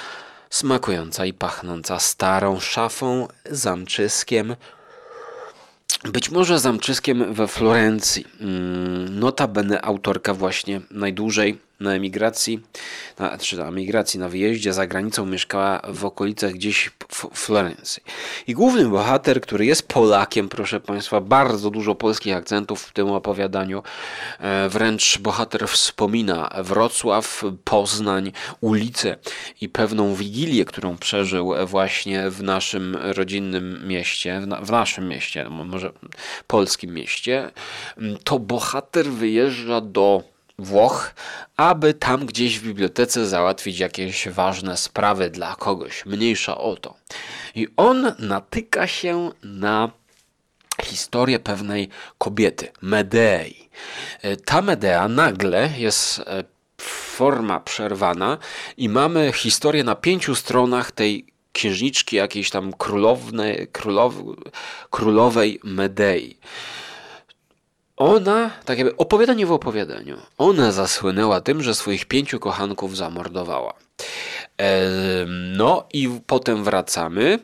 smakująca 0.50 1.26
i 1.26 1.32
pachnąca 1.32 1.98
starą 1.98 2.60
szafą, 2.60 3.28
zamczyskiem, 3.50 4.56
być 6.04 6.30
może 6.30 6.58
zamczyskiem 6.58 7.34
we 7.34 7.48
Florencji. 7.48 8.24
Mm, 8.40 9.18
notabene 9.18 9.82
autorka 9.82 10.34
właśnie 10.34 10.80
najdłużej 10.90 11.65
na 11.80 11.94
emigracji, 11.94 12.60
na, 13.18 13.38
czy 13.38 13.56
na 13.56 13.68
emigracji, 13.68 14.20
na 14.20 14.28
wyjeździe 14.28 14.72
za 14.72 14.86
granicą 14.86 15.26
mieszkała 15.26 15.80
w 15.88 16.04
okolicach 16.04 16.52
gdzieś 16.52 16.90
w 17.08 17.38
Florencji. 17.38 18.02
I 18.46 18.54
główny 18.54 18.88
bohater, 18.88 19.40
który 19.40 19.66
jest 19.66 19.88
Polakiem, 19.88 20.48
proszę 20.48 20.80
Państwa, 20.80 21.20
bardzo 21.20 21.70
dużo 21.70 21.94
polskich 21.94 22.36
akcentów 22.36 22.82
w 22.82 22.92
tym 22.92 23.10
opowiadaniu, 23.10 23.82
e, 24.40 24.68
wręcz 24.68 25.18
bohater 25.18 25.68
wspomina 25.68 26.50
Wrocław, 26.62 27.44
Poznań, 27.64 28.32
ulice 28.60 29.16
i 29.60 29.68
pewną 29.68 30.14
wigilię, 30.14 30.64
którą 30.64 30.96
przeżył 30.96 31.52
właśnie 31.66 32.30
w 32.30 32.42
naszym 32.42 32.96
rodzinnym 32.96 33.88
mieście, 33.88 34.40
w, 34.40 34.46
na, 34.46 34.60
w 34.60 34.70
naszym 34.70 35.08
mieście, 35.08 35.48
może 35.50 35.92
polskim 36.46 36.94
mieście, 36.94 37.50
to 38.24 38.38
bohater 38.38 39.06
wyjeżdża 39.06 39.80
do 39.80 40.35
Włoch, 40.58 41.14
aby 41.56 41.94
tam 41.94 42.26
gdzieś 42.26 42.58
w 42.58 42.62
bibliotece 42.62 43.26
załatwić 43.26 43.78
jakieś 43.78 44.28
ważne 44.28 44.76
sprawy 44.76 45.30
dla 45.30 45.56
kogoś, 45.56 46.06
mniejsza 46.06 46.58
o 46.58 46.76
to. 46.76 46.94
I 47.54 47.68
on 47.76 48.12
natyka 48.18 48.86
się 48.86 49.30
na 49.42 49.90
historię 50.82 51.38
pewnej 51.38 51.88
kobiety, 52.18 52.68
Medei. 52.82 53.68
E, 54.22 54.36
ta 54.36 54.62
Medea 54.62 55.08
nagle 55.08 55.70
jest 55.78 56.18
e, 56.18 56.44
forma 57.16 57.60
przerwana 57.60 58.38
i 58.76 58.88
mamy 58.88 59.32
historię 59.32 59.84
na 59.84 59.94
pięciu 59.94 60.34
stronach 60.34 60.92
tej 60.92 61.26
księżniczki 61.52 62.16
jakiejś 62.16 62.50
tam 62.50 62.72
królownej, 62.72 63.68
królow, 63.72 64.14
królowej 64.90 65.60
Medei. 65.64 66.36
Ona, 67.96 68.50
tak 68.64 68.78
jakby 68.78 68.96
opowiadanie 68.96 69.46
w 69.46 69.52
opowiadaniu, 69.52 70.16
ona 70.38 70.72
zasłynęła 70.72 71.40
tym, 71.40 71.62
że 71.62 71.74
swoich 71.74 72.04
pięciu 72.06 72.40
kochanków 72.40 72.96
zamordowała. 72.96 73.74
No 75.56 75.86
i 75.92 76.20
potem 76.26 76.64
wracamy 76.64 77.38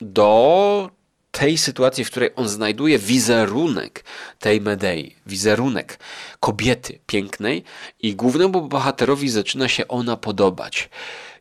do 0.00 0.90
tej 1.32 1.58
sytuacji, 1.58 2.04
w 2.04 2.10
której 2.10 2.30
on 2.36 2.48
znajduje 2.48 2.98
wizerunek 2.98 4.04
tej 4.38 4.60
Medei, 4.60 5.14
wizerunek 5.26 5.98
kobiety 6.40 6.98
pięknej 7.06 7.64
i 8.02 8.16
głównemu 8.16 8.68
bohaterowi 8.68 9.28
zaczyna 9.28 9.68
się 9.68 9.88
ona 9.88 10.16
podobać. 10.16 10.88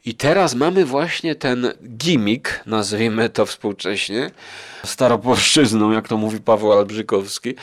I 0.06 0.16
teraz 0.16 0.56
mamy 0.56 0.86
właśnie 0.86 1.36
ten 1.36 1.74
gimmick, 1.98 2.60
nazwijmy 2.66 3.30
to 3.30 3.46
współcześnie, 3.46 4.32
staropolszczyzną, 4.86 5.92
jak 5.92 6.08
to 6.08 6.18
mówi 6.18 6.40
Paweł 6.40 6.72
Albrzykowski, 6.72 7.56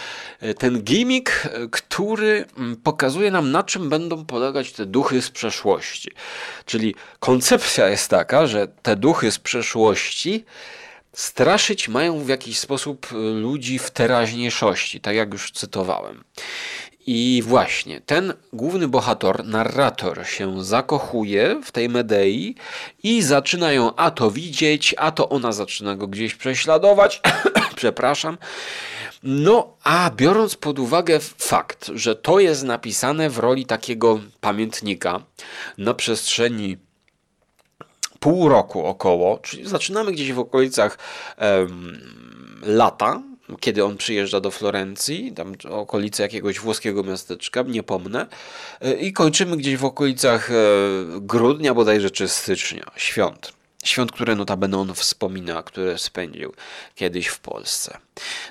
ten 0.58 0.82
gimmick, 0.82 1.48
który 1.70 2.44
mm, 2.58 2.76
pokazuje 2.76 3.30
nam, 3.30 3.50
na 3.50 3.62
czym 3.62 3.88
będą 3.88 4.24
polegać 4.24 4.72
te 4.72 4.86
duchy 4.86 5.22
z 5.22 5.30
przeszłości. 5.30 6.10
Czyli 6.64 6.94
koncepcja 7.20 7.88
jest 7.88 8.10
taka, 8.10 8.46
że 8.46 8.68
te 8.82 8.96
duchy 8.96 9.32
z 9.32 9.38
przeszłości 9.38 10.44
straszyć 11.12 11.88
mają 11.88 12.18
w 12.24 12.28
jakiś 12.28 12.58
sposób 12.58 13.06
ludzi 13.40 13.78
w 13.78 13.90
teraźniejszości, 13.90 15.00
tak 15.00 15.16
jak 15.16 15.32
już 15.32 15.50
cytowałem. 15.50 16.24
I 17.10 17.42
właśnie 17.46 18.00
ten 18.00 18.34
główny 18.52 18.88
bohater, 18.88 19.44
narrator 19.44 20.26
się 20.26 20.64
zakochuje 20.64 21.60
w 21.64 21.72
tej 21.72 21.88
Medei 21.88 22.54
i 23.02 23.22
zaczyna 23.22 23.72
ją 23.72 23.96
a 23.96 24.10
to 24.10 24.30
widzieć, 24.30 24.94
a 24.98 25.10
to 25.10 25.28
ona 25.28 25.52
zaczyna 25.52 25.96
go 25.96 26.06
gdzieś 26.06 26.34
prześladować. 26.34 27.20
Przepraszam. 27.76 28.38
No, 29.22 29.76
a 29.84 30.10
biorąc 30.16 30.56
pod 30.56 30.78
uwagę 30.78 31.20
fakt, 31.38 31.90
że 31.94 32.16
to 32.16 32.40
jest 32.40 32.64
napisane 32.64 33.30
w 33.30 33.38
roli 33.38 33.66
takiego 33.66 34.20
pamiętnika 34.40 35.20
na 35.78 35.94
przestrzeni 35.94 36.76
pół 38.20 38.48
roku 38.48 38.84
około, 38.86 39.38
czyli 39.38 39.68
zaczynamy 39.68 40.12
gdzieś 40.12 40.32
w 40.32 40.38
okolicach 40.38 40.98
um, 41.40 41.98
lata, 42.62 43.22
kiedy 43.60 43.84
on 43.84 43.96
przyjeżdża 43.96 44.40
do 44.40 44.50
Florencji, 44.50 45.32
tam 45.32 45.52
okolice 45.70 46.22
jakiegoś 46.22 46.60
włoskiego 46.60 47.02
miasteczka, 47.02 47.62
nie 47.62 47.82
pomnę, 47.82 48.26
e, 48.80 48.94
i 48.94 49.12
kończymy 49.12 49.56
gdzieś 49.56 49.76
w 49.76 49.84
okolicach 49.84 50.50
e, 50.50 50.54
grudnia 51.20 51.74
bodajże 51.74 52.10
czy 52.10 52.28
stycznia, 52.28 52.90
świąt. 52.96 53.52
Świąt, 53.84 54.12
które 54.12 54.36
notabene 54.36 54.78
on 54.78 54.94
wspomina, 54.94 55.62
które 55.62 55.98
spędził 55.98 56.54
kiedyś 56.94 57.26
w 57.26 57.40
Polsce. 57.40 57.98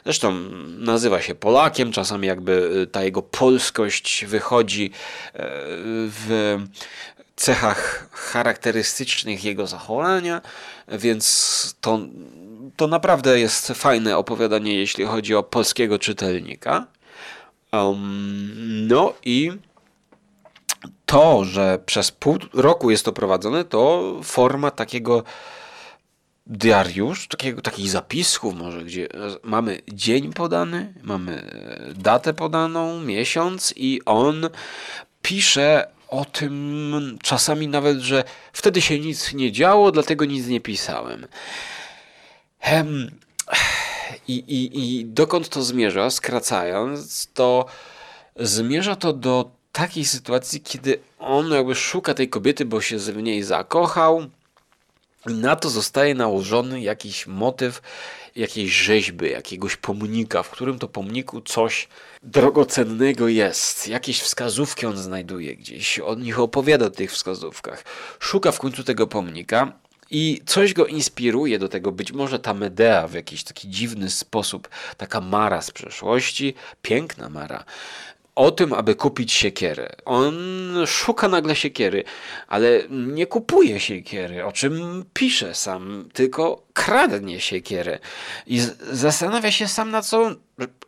Zresztą 0.03 0.31
nazywa 0.77 1.21
się 1.21 1.35
Polakiem, 1.35 1.91
czasami 1.91 2.27
jakby 2.27 2.83
e, 2.83 2.87
ta 2.87 3.03
jego 3.03 3.21
polskość 3.21 4.25
wychodzi 4.25 4.91
w 6.09 6.57
cechach 7.37 8.09
charakterystycznych 8.11 9.43
jego 9.43 9.67
zachowania, 9.67 10.41
więc 10.87 11.75
to, 11.81 11.99
to 12.75 12.87
naprawdę 12.87 13.39
jest 13.39 13.67
fajne 13.67 14.17
opowiadanie, 14.17 14.75
jeśli 14.75 15.05
chodzi 15.05 15.35
o 15.35 15.43
polskiego 15.43 15.99
czytelnika. 15.99 16.87
Um, 17.71 18.87
no 18.87 19.13
i 19.25 19.51
to, 21.05 21.45
że 21.45 21.79
przez 21.85 22.11
pół 22.11 22.37
roku 22.53 22.91
jest 22.91 23.05
to 23.05 23.13
prowadzone, 23.13 23.65
to 23.65 24.13
forma 24.23 24.71
takiego 24.71 25.23
diariusz, 26.47 27.27
takiego, 27.27 27.61
takich 27.61 27.89
zapisków 27.89 28.55
może, 28.55 28.83
gdzie 28.83 29.07
mamy 29.43 29.81
dzień 29.93 30.33
podany, 30.33 30.93
mamy 31.03 31.51
datę 31.95 32.33
podaną, 32.33 33.01
miesiąc 33.01 33.73
i 33.75 34.01
on 34.05 34.49
pisze 35.21 35.96
o 36.07 36.25
tym 36.25 37.17
czasami 37.23 37.67
nawet, 37.67 37.97
że 37.99 38.23
wtedy 38.53 38.81
się 38.81 38.99
nic 38.99 39.33
nie 39.33 39.51
działo, 39.51 39.91
dlatego 39.91 40.25
nic 40.25 40.47
nie 40.47 40.61
pisałem. 40.61 41.27
Hem, 42.59 43.11
i, 44.27 44.33
i, 44.33 44.99
I 44.99 45.05
dokąd 45.05 45.49
to 45.49 45.63
zmierza? 45.63 46.09
Skracając, 46.09 47.27
to 47.33 47.65
zmierza 48.35 48.95
to 48.95 49.13
do 49.13 49.51
takiej 49.71 50.05
sytuacji, 50.05 50.61
kiedy 50.61 50.99
on 51.19 51.51
jakby 51.51 51.75
szuka 51.75 52.13
tej 52.13 52.29
kobiety, 52.29 52.65
bo 52.65 52.81
się 52.81 52.97
w 52.97 53.23
niej 53.23 53.43
zakochał. 53.43 54.25
I 55.29 55.33
na 55.33 55.55
to 55.55 55.69
zostaje 55.69 56.15
nałożony 56.15 56.81
jakiś 56.81 57.27
motyw 57.27 57.81
jakiejś 58.37 58.73
rzeźby, 58.73 59.29
jakiegoś 59.29 59.75
pomnika, 59.75 60.43
w 60.43 60.49
którym 60.49 60.79
to 60.79 60.87
pomniku 60.87 61.41
coś 61.41 61.87
drogocennego 62.23 63.27
jest. 63.27 63.87
Jakieś 63.87 64.21
wskazówki 64.21 64.85
on 64.85 64.97
znajduje 64.97 65.55
gdzieś. 65.55 65.99
On 65.99 66.21
nich 66.21 66.39
opowiada 66.39 66.85
o 66.85 66.89
tych 66.89 67.11
wskazówkach. 67.11 67.83
Szuka 68.19 68.51
w 68.51 68.59
końcu 68.59 68.83
tego 68.83 69.07
pomnika 69.07 69.73
i 70.11 70.41
coś 70.45 70.73
go 70.73 70.85
inspiruje 70.85 71.59
do 71.59 71.69
tego, 71.69 71.91
być 71.91 72.11
może 72.11 72.39
ta 72.39 72.53
Medea 72.53 73.07
w 73.07 73.13
jakiś 73.13 73.43
taki 73.43 73.69
dziwny 73.69 74.09
sposób, 74.09 74.69
taka 74.97 75.21
Mara 75.21 75.61
z 75.61 75.71
przeszłości, 75.71 76.53
piękna 76.81 77.29
Mara, 77.29 77.63
o 78.37 78.51
tym, 78.51 78.73
aby 78.73 78.95
kupić 78.95 79.33
siekierę. 79.33 79.89
On 80.05 80.35
szuka 80.87 81.27
nagle 81.27 81.55
siekiery, 81.55 82.03
ale 82.47 82.83
nie 82.89 83.27
kupuje 83.27 83.79
siekiery, 83.79 84.45
o 84.45 84.51
czym 84.51 85.05
pisze 85.13 85.55
sam, 85.55 86.09
tylko 86.13 86.63
kradnie 86.73 87.39
siekierę. 87.39 87.99
I 88.47 88.59
zastanawia 88.91 89.51
się 89.51 89.67
sam 89.67 89.91
na 89.91 90.01
co, 90.01 90.35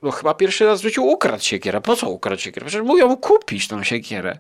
no 0.02 0.12
chyba 0.12 0.34
pierwszy 0.34 0.66
raz 0.66 0.80
w 0.80 0.84
życiu 0.84 1.04
ukradł 1.08 1.44
siekierę. 1.44 1.82
Po 1.82 1.96
co 1.96 2.10
ukradł 2.10 2.42
siekierę? 2.42 2.66
Przecież 2.66 2.86
mówią 2.86 3.18
kupić 3.18 3.68
tą 3.68 3.84
siekierę. 3.84 4.40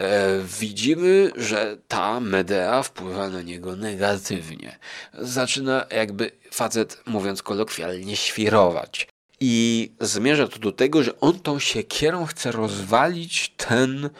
E, 0.00 0.38
widzimy, 0.60 1.30
że 1.36 1.76
ta 1.88 2.20
Medea 2.20 2.82
wpływa 2.82 3.28
na 3.28 3.42
niego 3.42 3.76
negatywnie. 3.76 4.78
Zaczyna 5.14 5.86
jakby 5.90 6.30
facet, 6.50 7.02
mówiąc 7.06 7.42
kolokwialnie, 7.42 8.16
świrować. 8.16 9.08
I 9.40 9.90
zmierza 10.00 10.48
to 10.48 10.58
do 10.58 10.72
tego, 10.72 11.02
że 11.02 11.20
on 11.20 11.40
tą 11.40 11.58
siekierą 11.58 12.26
chce 12.26 12.52
rozwalić 12.52 13.52
ten 13.56 14.10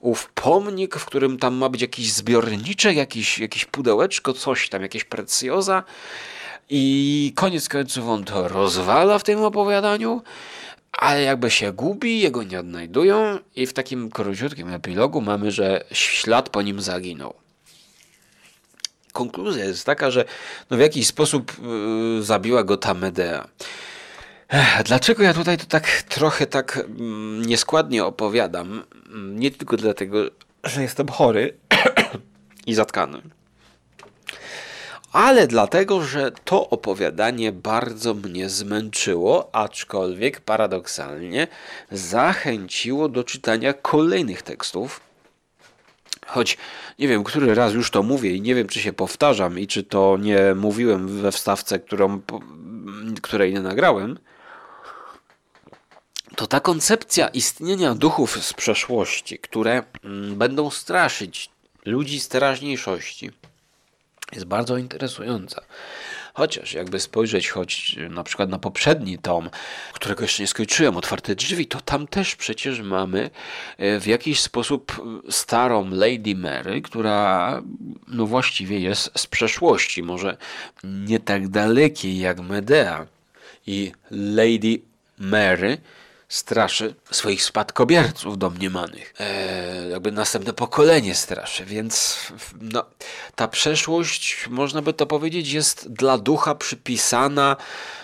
ów 0.00 0.32
pomnik, 0.34 0.96
w 0.96 1.04
którym 1.04 1.38
tam 1.38 1.54
ma 1.54 1.68
być 1.68 1.82
jakiś 1.82 2.12
zbiorniczek, 2.12 2.96
jakiś, 2.96 3.38
jakieś 3.38 3.64
pudełeczko, 3.64 4.32
coś 4.32 4.68
tam, 4.68 4.82
jakieś 4.82 5.04
precjoza. 5.04 5.82
I 6.70 7.32
koniec 7.36 7.68
końców 7.68 8.08
on 8.08 8.24
to 8.24 8.48
rozwala 8.48 9.18
w 9.18 9.22
tym 9.22 9.42
opowiadaniu, 9.42 10.22
ale 10.92 11.22
jakby 11.22 11.50
się 11.50 11.72
gubi, 11.72 12.20
jego 12.20 12.42
nie 12.42 12.60
odnajdują 12.60 13.38
i 13.56 13.66
w 13.66 13.72
takim 13.72 14.10
króciutkim 14.10 14.68
epilogu 14.68 15.20
mamy, 15.20 15.50
że 15.50 15.84
ślad 15.92 16.48
po 16.48 16.62
nim 16.62 16.80
zaginął. 16.80 17.34
Konkluzja 19.12 19.64
jest 19.64 19.86
taka, 19.86 20.10
że 20.10 20.24
no 20.70 20.76
w 20.76 20.80
jakiś 20.80 21.06
sposób 21.06 21.52
yy, 22.16 22.22
zabiła 22.22 22.64
go 22.64 22.76
ta 22.76 22.94
Medea. 22.94 23.48
Dlaczego 24.84 25.22
ja 25.22 25.34
tutaj 25.34 25.58
to 25.58 25.66
tak 25.66 25.86
trochę 26.02 26.46
tak 26.46 26.76
mm, 26.76 27.42
nieskładnie 27.42 28.04
opowiadam? 28.04 28.84
Mm, 29.06 29.40
nie 29.40 29.50
tylko 29.50 29.76
dlatego, 29.76 30.18
że 30.64 30.82
jestem 30.82 31.08
chory 31.08 31.56
i 32.66 32.74
zatkany, 32.74 33.22
ale 35.12 35.46
dlatego, 35.46 36.02
że 36.02 36.32
to 36.44 36.70
opowiadanie 36.70 37.52
bardzo 37.52 38.14
mnie 38.14 38.48
zmęczyło, 38.48 39.50
aczkolwiek 39.52 40.40
paradoksalnie 40.40 41.46
zachęciło 41.90 43.08
do 43.08 43.24
czytania 43.24 43.72
kolejnych 43.72 44.42
tekstów. 44.42 45.00
Choć 46.26 46.58
nie 46.98 47.08
wiem, 47.08 47.24
który 47.24 47.54
raz 47.54 47.72
już 47.74 47.90
to 47.90 48.02
mówię 48.02 48.34
i 48.34 48.40
nie 48.40 48.54
wiem, 48.54 48.68
czy 48.68 48.80
się 48.80 48.92
powtarzam 48.92 49.58
i 49.58 49.66
czy 49.66 49.82
to 49.82 50.16
nie 50.20 50.54
mówiłem 50.54 51.22
we 51.22 51.32
wstawce, 51.32 51.78
którą, 51.78 52.20
której 53.22 53.52
nie 53.52 53.60
nagrałem 53.60 54.18
to 56.36 56.46
ta 56.46 56.60
koncepcja 56.60 57.28
istnienia 57.28 57.94
duchów 57.94 58.44
z 58.44 58.52
przeszłości, 58.52 59.38
które 59.38 59.82
mm, 60.04 60.36
będą 60.36 60.70
straszyć 60.70 61.50
ludzi 61.84 62.20
z 62.20 62.28
teraźniejszości, 62.28 63.30
jest 64.32 64.46
bardzo 64.46 64.76
interesująca. 64.76 65.62
Chociaż 66.34 66.72
jakby 66.72 67.00
spojrzeć 67.00 67.48
choć 67.48 67.96
na 68.10 68.24
przykład 68.24 68.50
na 68.50 68.58
poprzedni 68.58 69.18
tom, 69.18 69.50
którego 69.92 70.22
jeszcze 70.22 70.42
nie 70.42 70.46
skończyłem, 70.46 70.96
Otwarte 70.96 71.34
Drzwi, 71.34 71.66
to 71.66 71.80
tam 71.80 72.06
też 72.06 72.36
przecież 72.36 72.80
mamy 72.80 73.30
e, 73.78 74.00
w 74.00 74.06
jakiś 74.06 74.40
sposób 74.40 75.02
starą 75.30 75.90
Lady 75.90 76.34
Mary, 76.34 76.82
która 76.82 77.62
no 78.08 78.26
właściwie 78.26 78.80
jest 78.80 79.10
z 79.16 79.26
przeszłości, 79.26 80.02
może 80.02 80.36
nie 80.84 81.20
tak 81.20 81.48
dalekiej 81.48 82.18
jak 82.18 82.40
Medea 82.40 83.06
i 83.66 83.92
Lady 84.10 84.80
Mary, 85.18 85.78
straszy 86.28 86.94
swoich 87.10 87.44
spadkobierców 87.44 88.38
domniemanych. 88.38 89.14
E, 89.18 89.88
jakby 89.88 90.12
następne 90.12 90.52
pokolenie 90.52 91.14
straszy, 91.14 91.64
więc 91.64 92.18
no, 92.60 92.84
ta 93.34 93.48
przeszłość, 93.48 94.46
można 94.50 94.82
by 94.82 94.92
to 94.92 95.06
powiedzieć, 95.06 95.52
jest 95.52 95.92
dla 95.92 96.18
ducha 96.18 96.54
przypisana 96.54 97.56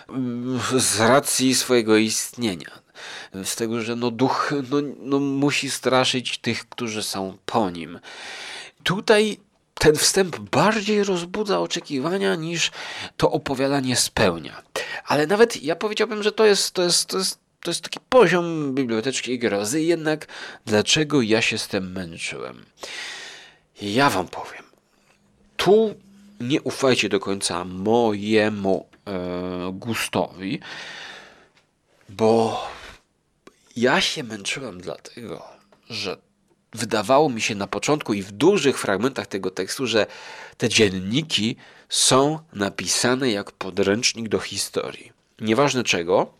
mm, 0.08 0.60
z 0.78 1.00
racji 1.00 1.54
swojego 1.54 1.96
istnienia. 1.96 2.80
Z 3.44 3.56
tego, 3.56 3.80
że 3.80 3.96
no, 3.96 4.10
duch 4.10 4.52
no, 4.70 4.76
no, 4.98 5.18
musi 5.18 5.70
straszyć 5.70 6.38
tych, 6.38 6.68
którzy 6.68 7.02
są 7.02 7.38
po 7.46 7.70
nim. 7.70 8.00
Tutaj 8.82 9.40
ten 9.74 9.96
wstęp 9.96 10.38
bardziej 10.38 11.04
rozbudza 11.04 11.60
oczekiwania 11.60 12.34
niż 12.34 12.70
to 13.16 13.30
opowiadanie 13.30 13.96
spełnia. 13.96 14.62
Ale 15.06 15.26
nawet 15.26 15.62
ja 15.62 15.76
powiedziałbym, 15.76 16.22
że 16.22 16.32
to 16.32 16.46
jest, 16.46 16.70
to 16.70 16.82
jest, 16.82 17.06
to 17.06 17.18
jest 17.18 17.38
to 17.62 17.70
jest 17.70 17.80
taki 17.80 17.98
poziom 18.08 18.74
biblioteczki 18.74 19.38
grozy, 19.38 19.82
jednak 19.82 20.26
dlaczego 20.66 21.22
ja 21.22 21.42
się 21.42 21.58
z 21.58 21.68
tym 21.68 21.92
męczyłem? 21.92 22.64
Ja 23.82 24.10
wam 24.10 24.28
powiem. 24.28 24.64
Tu 25.56 25.94
nie 26.40 26.62
ufajcie 26.62 27.08
do 27.08 27.20
końca 27.20 27.64
mojemu 27.64 28.86
e, 29.06 29.70
gustowi, 29.72 30.60
bo 32.08 32.66
ja 33.76 34.00
się 34.00 34.22
męczyłem 34.22 34.80
dlatego, 34.80 35.42
że 35.90 36.16
wydawało 36.72 37.28
mi 37.28 37.40
się 37.40 37.54
na 37.54 37.66
początku 37.66 38.14
i 38.14 38.22
w 38.22 38.32
dużych 38.32 38.78
fragmentach 38.78 39.26
tego 39.26 39.50
tekstu, 39.50 39.86
że 39.86 40.06
te 40.56 40.68
dzienniki 40.68 41.56
są 41.88 42.38
napisane 42.52 43.30
jak 43.30 43.52
podręcznik 43.52 44.28
do 44.28 44.38
historii. 44.38 45.12
Nieważne 45.40 45.84
czego, 45.84 46.39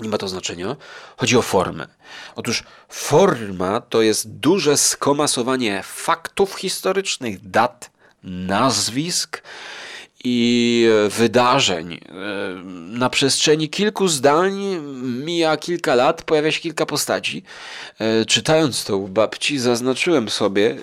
nie 0.00 0.08
ma 0.08 0.18
to 0.18 0.28
znaczenia. 0.28 0.76
Chodzi 1.16 1.36
o 1.36 1.42
formę. 1.42 1.86
Otóż 2.36 2.62
forma 2.88 3.80
to 3.80 4.02
jest 4.02 4.30
duże 4.30 4.76
skomasowanie 4.76 5.82
faktów 5.84 6.54
historycznych, 6.54 7.48
dat, 7.50 7.90
nazwisk 8.22 9.42
i 10.24 10.88
wydarzeń. 11.10 12.00
Na 12.88 13.10
przestrzeni 13.10 13.68
kilku 13.68 14.08
zdań 14.08 14.52
mija 15.02 15.56
kilka 15.56 15.94
lat, 15.94 16.22
pojawia 16.22 16.52
się 16.52 16.60
kilka 16.60 16.86
postaci. 16.86 17.42
Czytając 18.26 18.84
to 18.84 18.96
u 18.96 19.08
babci, 19.08 19.58
zaznaczyłem 19.58 20.28
sobie, 20.28 20.76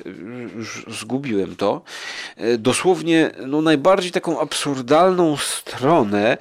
już 0.56 0.86
zgubiłem 0.88 1.56
to, 1.56 1.82
dosłownie 2.58 3.32
no, 3.46 3.62
najbardziej 3.62 4.12
taką 4.12 4.40
absurdalną 4.40 5.38
stronę 5.38 6.32
e, 6.32 6.38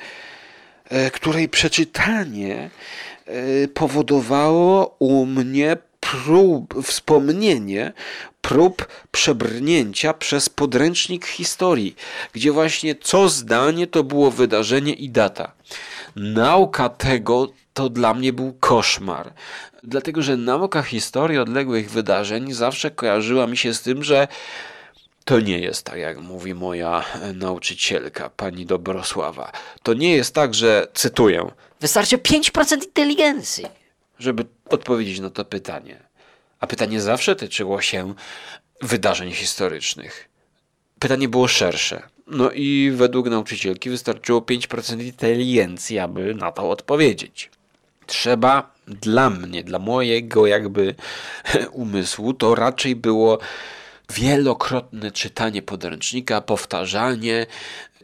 której 1.13 1.49
przeczytanie 1.49 2.71
e, 3.27 3.69
powodowało 3.69 4.97
u 4.99 5.27
mnie 5.27 5.77
prób, 6.01 6.87
wspomnienie 6.87 7.93
prób 8.41 8.87
przebrnięcia 9.11 10.15
przez 10.15 10.49
podręcznik 10.49 11.27
historii, 11.27 11.97
gdzie 12.33 12.53
właśnie 12.53 12.95
co 12.95 13.29
zdanie 13.29 13.87
to 13.87 14.05
było 14.05 14.31
wydarzenie 14.31 14.93
i 14.93 15.11
data. 15.11 15.53
Nauka 16.17 16.89
tego 16.89 17.53
to 17.75 17.89
dla 17.89 18.15
mnie 18.15 18.33
był 18.33 18.53
koszmar. 18.61 19.33
Dlatego, 19.83 20.23
że 20.23 20.37
nauka 20.37 20.83
historii 20.83 21.39
odległych 21.39 21.91
wydarzeń 21.91 22.53
zawsze 22.53 22.91
kojarzyła 22.91 23.47
mi 23.47 23.57
się 23.57 23.75
z 23.75 23.83
tym, 23.83 24.05
że 24.05 24.29
to 25.29 25.41
nie 25.41 25.59
jest 25.59 25.83
tak, 25.83 25.99
jak 25.99 26.21
mówi 26.21 26.55
moja 26.55 27.05
nauczycielka, 27.35 28.31
pani 28.31 28.67
Dobrosława. 28.67 29.53
To 29.83 29.95
nie 29.95 30.17
jest 30.17 30.35
tak, 30.35 30.55
że 30.55 30.87
cytuję. 30.95 31.51
Wystarczy 31.81 32.19
5% 32.19 32.85
inteligencji. 32.85 33.67
Żeby 34.19 34.45
odpowiedzieć 34.71 35.21
na 35.21 35.31
to 35.31 35.45
pytanie. 35.45 35.97
A 36.61 36.67
pytanie 36.67 37.01
zawsze 37.01 37.37
tyczyło 37.37 37.81
się 37.81 38.15
wydarzeń 38.83 39.33
historycznych. 39.33 40.29
Pytanie 40.99 41.29
było 41.29 41.49
szersze. 41.49 42.03
No 42.27 42.51
i 42.51 42.93
według 42.95 43.27
nauczycielki 43.27 43.91
wystarczyło 43.91 44.41
5% 44.41 45.03
inteligencji, 45.03 45.99
aby 45.99 46.35
na 46.35 46.53
to 46.53 46.71
odpowiedzieć. 46.71 47.51
Trzeba 48.07 48.73
dla 48.87 49.31
mnie, 49.31 49.65
dla 49.65 49.79
mojego 49.79 50.47
jakby 50.47 50.95
umysłu, 51.73 52.35
to 52.35 52.55
raczej 52.55 52.97
było 52.97 53.39
wielokrotne 54.13 55.11
czytanie 55.11 55.63
podręcznika, 55.63 56.41
powtarzanie, 56.41 57.47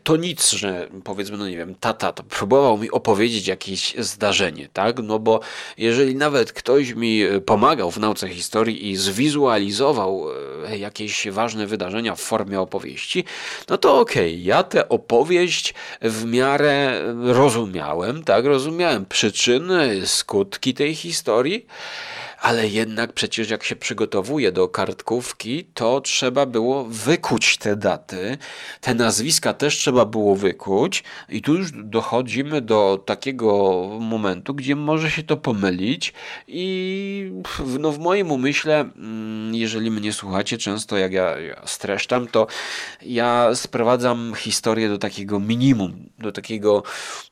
to 0.05 0.17
nic, 0.17 0.51
że 0.51 0.89
powiedzmy, 1.05 1.37
no 1.37 1.49
nie 1.49 1.57
wiem, 1.57 1.75
tata 1.75 2.13
to 2.13 2.23
próbował 2.23 2.79
mi 2.79 2.91
opowiedzieć 2.91 3.47
jakieś 3.47 3.95
zdarzenie, 3.99 4.69
tak? 4.73 4.99
No 5.03 5.19
bo 5.19 5.41
jeżeli 5.79 6.15
nawet 6.17 6.53
ktoś 6.53 6.95
mi 6.95 7.23
e, 7.23 7.41
pomagał 7.41 7.91
w 7.91 7.99
nauce 7.99 8.29
historii 8.29 8.91
i 8.91 8.97
zwizualizował 8.97 10.27
e, 10.67 10.79
jakieś 10.79 11.29
ważne 11.31 11.67
wydarzenia 11.67 12.15
w 12.15 12.21
formie 12.21 12.61
opowieści, 12.61 13.25
no 13.69 13.79
to 13.79 14.01
okej, 14.01 14.33
okay, 14.33 14.45
ja 14.45 14.63
tę 14.63 14.89
opowieść 14.89 15.75
w 16.03 16.25
miarę 16.25 17.03
rozumiałem, 17.23 18.25
tak? 18.25 18.45
Rozumiałem 18.45 19.07
przyczyny, 19.07 20.07
skutki 20.07 20.75
tej 20.75 20.95
historii 20.95 21.67
ale 22.41 22.69
jednak 22.69 23.13
przecież 23.13 23.51
jak 23.51 23.65
się 23.65 23.77
przygotowuje 23.77 24.53
do 24.53 24.69
kartkówki, 24.69 25.65
to 25.75 26.01
trzeba 26.01 26.47
było 26.47 26.85
wykuć 26.85 27.59
te 27.59 27.77
daty, 27.77 28.39
te 28.81 28.95
nazwiska 28.95 29.55
też 29.55 29.77
trzeba 29.77 30.05
było 30.05 30.37
wykuć. 30.37 31.05
I 31.29 31.43
tu 31.43 31.55
już 31.55 31.73
dochodzimy 31.73 32.61
do 32.61 33.03
takiego 33.07 33.83
momentu, 34.01 34.55
gdzie 34.55 34.77
może 34.77 35.11
się 35.11 35.23
to 35.23 35.37
pomylić. 35.37 36.13
I 36.49 37.33
no 37.79 37.93
w 37.93 37.99
moim 37.99 38.31
umyśle, 38.31 38.81
mm, 38.81 39.55
jeżeli 39.55 39.91
mnie 39.91 40.13
słuchacie 40.13 40.59
często 40.59 40.97
jak 40.97 41.13
ja, 41.13 41.39
ja 41.39 41.63
streszczam, 41.67 42.27
to 42.27 42.47
ja 43.03 43.55
sprowadzam 43.55 44.33
historię 44.37 44.89
do 44.89 44.99
takiego 44.99 45.41
minimum, 45.41 46.11
do 46.19 46.33
takiego, 46.33 46.83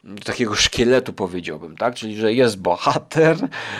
do 0.04 0.22
takiego 0.22 0.54
szkieletu 0.54 1.12
powiedziałbym, 1.12 1.76
tak? 1.76 1.94
Czyli, 1.94 2.16
że 2.16 2.34
jest 2.34 2.60
bohater, 2.60 3.36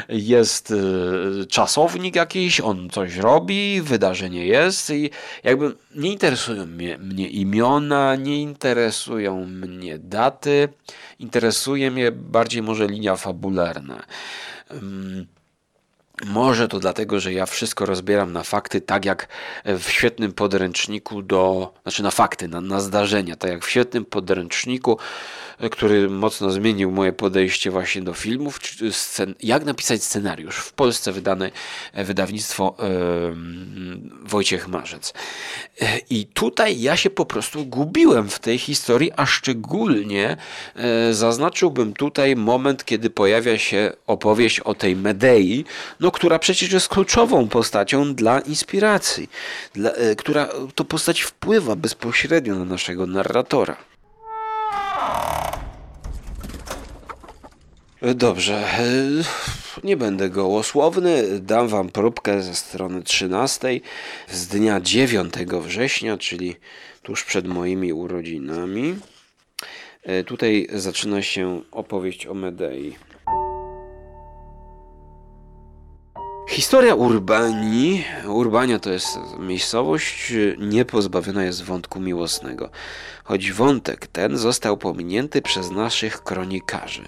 jest 0.09 0.71
y, 0.71 1.22
czasownik 1.49 2.17
jakiś, 2.17 2.61
on 2.61 2.91
coś 2.91 3.17
robi, 3.17 3.83
wydarzenie 3.83 4.47
jest 4.47 4.91
i 4.91 5.11
jakby 5.45 5.75
nie 5.95 6.13
interesują 6.13 6.67
mnie, 6.67 6.99
mnie 6.99 7.29
imiona, 7.29 8.17
nie 8.17 8.43
interesują 8.43 9.47
mnie 9.47 9.99
daty, 9.99 10.69
interesuje 11.19 11.91
mnie 11.91 12.13
bardziej 12.13 12.63
może 12.63 12.87
linia 12.87 13.17
fabularna. 13.17 14.03
Może 16.27 16.69
to 16.69 16.79
dlatego, 16.79 17.21
że 17.21 17.33
ja 17.33 17.47
wszystko 17.47 17.87
rozbieram 17.87 18.33
na 18.33 18.43
fakty, 18.43 18.81
tak 18.81 19.05
jak 19.05 19.29
w 19.65 19.91
świetnym 19.91 20.33
podręczniku 20.33 21.23
do, 21.23 21.73
znaczy 21.83 22.03
na 22.03 22.11
fakty, 22.11 22.49
na, 22.49 22.61
na 22.61 22.81
zdarzenia, 22.81 23.37
tak 23.37 23.51
jak 23.51 23.65
w 23.65 23.71
świetnym 23.71 24.05
podręczniku 24.05 24.99
który 25.71 26.09
mocno 26.11 26.51
zmienił 26.51 26.91
moje 26.91 27.13
podejście 27.13 27.71
właśnie 27.71 28.03
do 28.03 28.15
filmów, 28.15 28.61
scen, 28.91 29.35
jak 29.43 29.65
napisać 29.65 30.05
scenariusz. 30.05 30.57
W 30.57 30.73
Polsce 30.73 31.13
wydane 31.13 31.51
wydawnictwo 31.95 32.77
yy, 32.79 33.37
Wojciech 34.23 34.69
Marzec. 34.69 35.15
E, 35.81 35.99
I 36.11 36.27
tutaj 36.27 36.81
ja 36.81 36.97
się 36.97 37.11
po 37.11 37.27
prostu 37.27 37.67
gubiłem 37.67 38.29
w 38.29 38.39
tej 38.39 38.59
historii, 38.59 39.13
a 39.17 39.27
szczególnie 39.27 40.37
yy, 40.77 41.15
zaznaczyłbym 41.15 41.93
tutaj 41.93 42.37
moment, 42.37 42.85
kiedy 42.85 43.11
pojawia 43.11 43.59
się 43.59 43.93
opowieść 44.07 44.61
o 44.61 44.75
tej 44.75 44.97
Medei, 44.97 45.65
no, 46.01 46.11
która 46.13 46.39
przecież 46.39 46.73
jest 46.73 46.89
kluczową 46.89 47.49
postacią 47.49 48.15
dla 48.15 48.41
inspiracji, 48.41 49.31
dla, 49.75 49.91
yy, 49.91 50.17
która 50.17 50.49
to 50.75 50.85
postać 50.85 51.21
wpływa 51.21 51.77
bezpośrednio 51.77 52.55
na 52.55 52.65
naszego 52.65 53.07
narratora. 53.07 53.77
Dobrze, 58.15 58.65
nie 59.85 59.97
będę 59.97 60.31
gołosłowny, 60.31 61.41
dam 61.41 61.69
wam 61.69 61.89
próbkę 61.89 62.43
ze 62.43 62.55
strony 62.55 63.03
13 63.03 63.81
z 64.29 64.47
dnia 64.47 64.81
9 64.81 65.35
września, 65.61 66.19
czyli 66.19 66.57
tuż 67.03 67.25
przed 67.25 67.47
moimi 67.47 67.93
urodzinami. 67.93 68.97
E, 70.03 70.25
tutaj 70.25 70.67
zaczyna 70.73 71.23
się 71.23 71.63
opowieść 71.73 72.27
o 72.27 72.35
Medei. 72.35 72.97
Historia 76.53 76.95
Urbanii, 76.95 78.05
Urbania 78.29 78.79
to 78.79 78.91
jest 78.91 79.19
miejscowość 79.39 80.33
niepozbawiona 80.59 81.45
jest 81.45 81.65
wątku 81.65 82.01
miłosnego, 82.01 82.71
choć 83.25 83.53
wątek 83.53 84.07
ten 84.07 84.37
został 84.37 84.77
pominięty 84.77 85.43
przez 85.43 85.71
naszych 85.71 86.23
kronikarzy. 86.23 87.03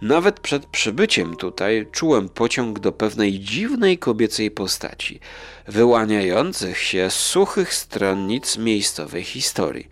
Nawet 0.00 0.40
przed 0.40 0.66
przybyciem 0.66 1.36
tutaj 1.36 1.86
czułem 1.92 2.28
pociąg 2.28 2.78
do 2.78 2.92
pewnej 2.92 3.40
dziwnej 3.40 3.98
kobiecej 3.98 4.50
postaci, 4.50 5.20
wyłaniających 5.68 6.78
się 6.78 7.10
z 7.10 7.14
suchych 7.14 7.74
stronnic 7.74 8.58
miejscowej 8.58 9.24
historii. 9.24 9.88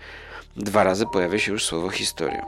Dwa 0.56 0.84
razy 0.84 1.06
pojawia 1.12 1.38
się 1.38 1.52
już 1.52 1.64
słowo 1.64 1.90
historia. 1.90 2.46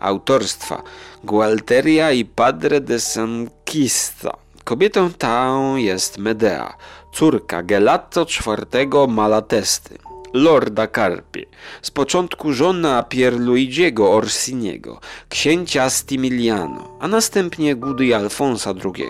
Autorstwa 0.00 0.82
Gualteria 1.24 2.12
i 2.12 2.24
Padre 2.24 2.80
de 2.80 3.00
Sanquista 3.00 4.47
Kobietą 4.68 5.12
tą 5.12 5.76
jest 5.76 6.18
Medea, 6.18 6.76
córka 7.12 7.62
Gelatto 7.62 8.26
IV 8.46 8.88
Malatesty, 9.08 9.98
lorda 10.32 10.86
Carpi, 10.86 11.46
z 11.82 11.90
początku 11.90 12.52
żona 12.52 13.02
Pierluigiego 13.02 14.12
Orsiniego, 14.12 15.00
księcia 15.28 15.90
Stimiliano, 15.90 16.96
a 17.00 17.08
następnie 17.08 17.76
Gudy 17.76 18.16
Alfonsa 18.16 18.74
II, 18.84 19.04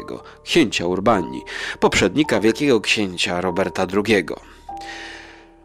księcia 0.45 0.87
Urbanii, 0.87 1.43
poprzednika 1.81 2.41
wielkiego 2.41 2.81
księcia 2.81 3.41
Roberta 3.41 3.87
II. 3.95 4.25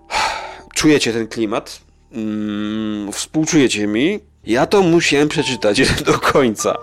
Czujecie 0.76 1.14
ten 1.14 1.28
klimat? 1.28 1.82
Mm, 2.12 3.12
współczujecie 3.12 3.88
mi? 3.88 4.20
Ja 4.46 4.66
to 4.66 4.82
musiałem 4.82 5.30
przeczytać 5.30 5.82
do 6.06 6.20
końca. 6.20 6.78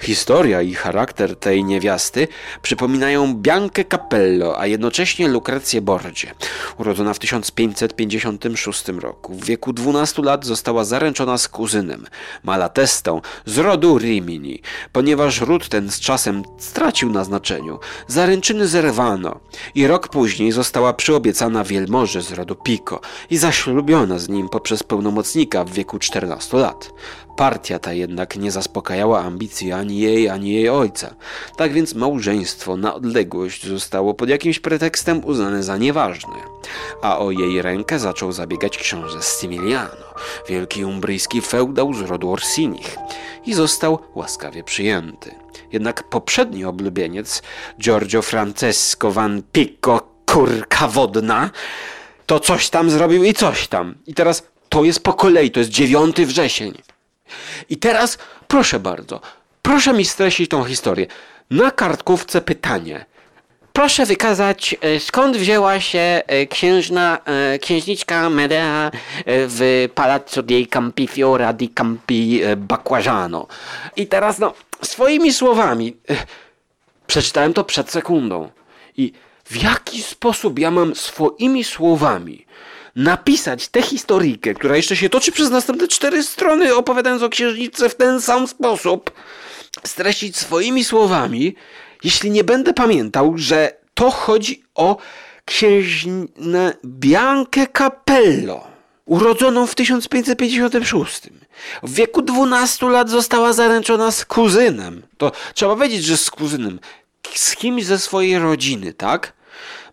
Historia 0.00 0.62
i 0.62 0.74
charakter 0.74 1.36
tej 1.36 1.64
niewiasty 1.64 2.28
przypominają 2.62 3.34
Biankę 3.34 3.84
Capello, 3.84 4.60
a 4.60 4.66
jednocześnie 4.66 5.28
Lukrecję 5.28 5.80
Borgie. 5.80 6.34
Urodzona 6.78 7.14
w 7.14 7.18
1556 7.18 8.88
roku, 8.88 9.34
w 9.34 9.44
wieku 9.44 9.72
12 9.72 10.22
lat 10.22 10.44
została 10.44 10.84
zaręczona 10.84 11.38
z 11.38 11.48
kuzynem, 11.48 12.06
Malatestą 12.42 13.20
z 13.46 13.58
rodu 13.58 13.98
Rimini. 13.98 14.62
Ponieważ 14.92 15.40
ród 15.40 15.68
ten 15.68 15.90
z 15.90 16.00
czasem 16.00 16.42
stracił 16.58 17.10
na 17.10 17.24
znaczeniu, 17.24 17.78
zaręczyny 18.06 18.68
zerwano 18.68 19.40
i 19.74 19.86
rok 19.86 20.08
później 20.08 20.52
została 20.52 20.92
przyobiecana 20.92 21.64
wielmoży 21.64 22.22
z 22.22 22.32
rodu 22.32 22.54
Pico 22.54 23.00
i 23.30 23.36
zaślubiona 23.36 24.18
z 24.18 24.28
nim 24.28 24.48
poprzez 24.48 24.82
pełnomocnika 24.82 25.64
w 25.64 25.70
wieku 25.70 25.98
14 25.98 26.56
lat. 26.56 26.90
Partia 27.36 27.78
ta 27.78 27.92
jednak 27.92 28.36
nie 28.36 28.50
zaspokajała 28.50 29.20
ambicji 29.20 29.72
ani 29.72 29.98
jej, 29.98 30.28
ani 30.28 30.52
jej 30.52 30.68
ojca. 30.68 31.14
Tak 31.56 31.72
więc 31.72 31.94
małżeństwo 31.94 32.76
na 32.76 32.94
odległość 32.94 33.66
zostało 33.66 34.14
pod 34.14 34.28
jakimś 34.28 34.58
pretekstem 34.58 35.24
uznane 35.24 35.62
za 35.62 35.76
nieważne. 35.76 36.34
A 37.02 37.18
o 37.18 37.30
jej 37.30 37.62
rękę 37.62 37.98
zaczął 37.98 38.32
zabiegać 38.32 38.78
książę 38.78 39.22
Stimiliano, 39.22 40.14
wielki 40.48 40.84
umbryjski 40.84 41.40
feudał 41.40 41.94
z 41.94 42.00
rodu 42.00 42.32
Orsinich 42.32 42.96
i 43.46 43.54
został 43.54 43.98
łaskawie 44.14 44.64
przyjęty. 44.64 45.34
Jednak 45.72 46.08
poprzedni 46.08 46.64
oblubieniec, 46.64 47.42
Giorgio 47.80 48.22
Francesco 48.22 49.12
van 49.12 49.42
Pico, 49.52 50.08
kurka 50.26 50.88
wodna, 50.88 51.50
to 52.26 52.40
coś 52.40 52.70
tam 52.70 52.90
zrobił 52.90 53.24
i 53.24 53.34
coś 53.34 53.68
tam. 53.68 53.94
I 54.06 54.14
teraz 54.14 54.42
to 54.68 54.84
jest 54.84 55.02
po 55.02 55.12
kolei, 55.12 55.50
to 55.50 55.60
jest 55.60 55.70
9 55.70 56.16
wrzesień. 56.16 56.74
I 57.70 57.76
teraz, 57.76 58.18
proszę 58.48 58.80
bardzo, 58.80 59.20
proszę 59.62 59.92
mi 59.92 60.04
streścić 60.04 60.50
tą 60.50 60.64
historię. 60.64 61.06
Na 61.50 61.70
kartkówce 61.70 62.40
pytanie. 62.40 63.04
Proszę 63.76 64.06
wykazać, 64.06 64.76
e, 64.80 65.00
skąd 65.00 65.36
wzięła 65.36 65.80
się 65.80 66.22
e, 66.26 66.46
księżna, 66.46 67.18
e, 67.24 67.58
księżniczka 67.58 68.30
Medea 68.30 68.90
w 69.26 69.88
Palazzo 69.94 70.42
dei 70.42 70.66
Campi 70.66 71.06
Fiora 71.06 71.52
di 71.52 71.68
Campi 71.68 72.40
Bacquagiano. 72.56 73.46
I 73.96 74.06
teraz, 74.06 74.38
no, 74.38 74.54
swoimi 74.82 75.32
słowami. 75.32 75.96
Przeczytałem 77.06 77.52
to 77.52 77.64
przed 77.64 77.90
sekundą. 77.90 78.50
I 78.96 79.12
w 79.44 79.62
jaki 79.62 80.02
sposób 80.02 80.58
ja 80.58 80.70
mam 80.70 80.94
swoimi 80.94 81.64
słowami 81.64 82.46
napisać 82.96 83.68
tę 83.68 83.82
historyjkę, 83.82 84.54
która 84.54 84.76
jeszcze 84.76 84.96
się 84.96 85.08
toczy 85.08 85.32
przez 85.32 85.50
następne 85.50 85.88
cztery 85.88 86.22
strony, 86.22 86.74
opowiadając 86.74 87.22
o 87.22 87.28
księżniczce 87.28 87.88
w 87.88 87.94
ten 87.94 88.20
sam 88.20 88.48
sposób, 88.48 89.10
streścić 89.84 90.36
swoimi 90.36 90.84
słowami, 90.84 91.54
jeśli 92.04 92.30
nie 92.30 92.44
będę 92.44 92.74
pamiętał, 92.74 93.32
że 93.36 93.76
to 93.94 94.10
chodzi 94.10 94.62
o 94.74 94.96
księżnę 95.44 96.74
Biankę 96.84 97.66
Capello, 97.78 98.66
urodzoną 99.04 99.66
w 99.66 99.74
1556. 99.74 101.22
W 101.82 101.94
wieku 101.94 102.22
12 102.22 102.86
lat 102.86 103.10
została 103.10 103.52
zaręczona 103.52 104.10
z 104.10 104.24
kuzynem. 104.24 105.02
To 105.18 105.32
trzeba 105.54 105.76
wiedzieć, 105.76 106.04
że 106.04 106.16
z 106.16 106.30
kuzynem. 106.30 106.80
Z 107.34 107.56
kimś 107.56 107.84
ze 107.84 107.98
swojej 107.98 108.38
rodziny, 108.38 108.92
tak? 108.92 109.32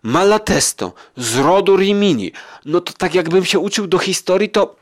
Malatesto, 0.02 0.92
z 1.16 1.36
rodu 1.36 1.76
Rimini. 1.76 2.32
No 2.64 2.80
to 2.80 2.92
tak 2.92 3.14
jakbym 3.14 3.44
się 3.44 3.58
uczył 3.58 3.86
do 3.86 3.98
historii, 3.98 4.48
to 4.48 4.76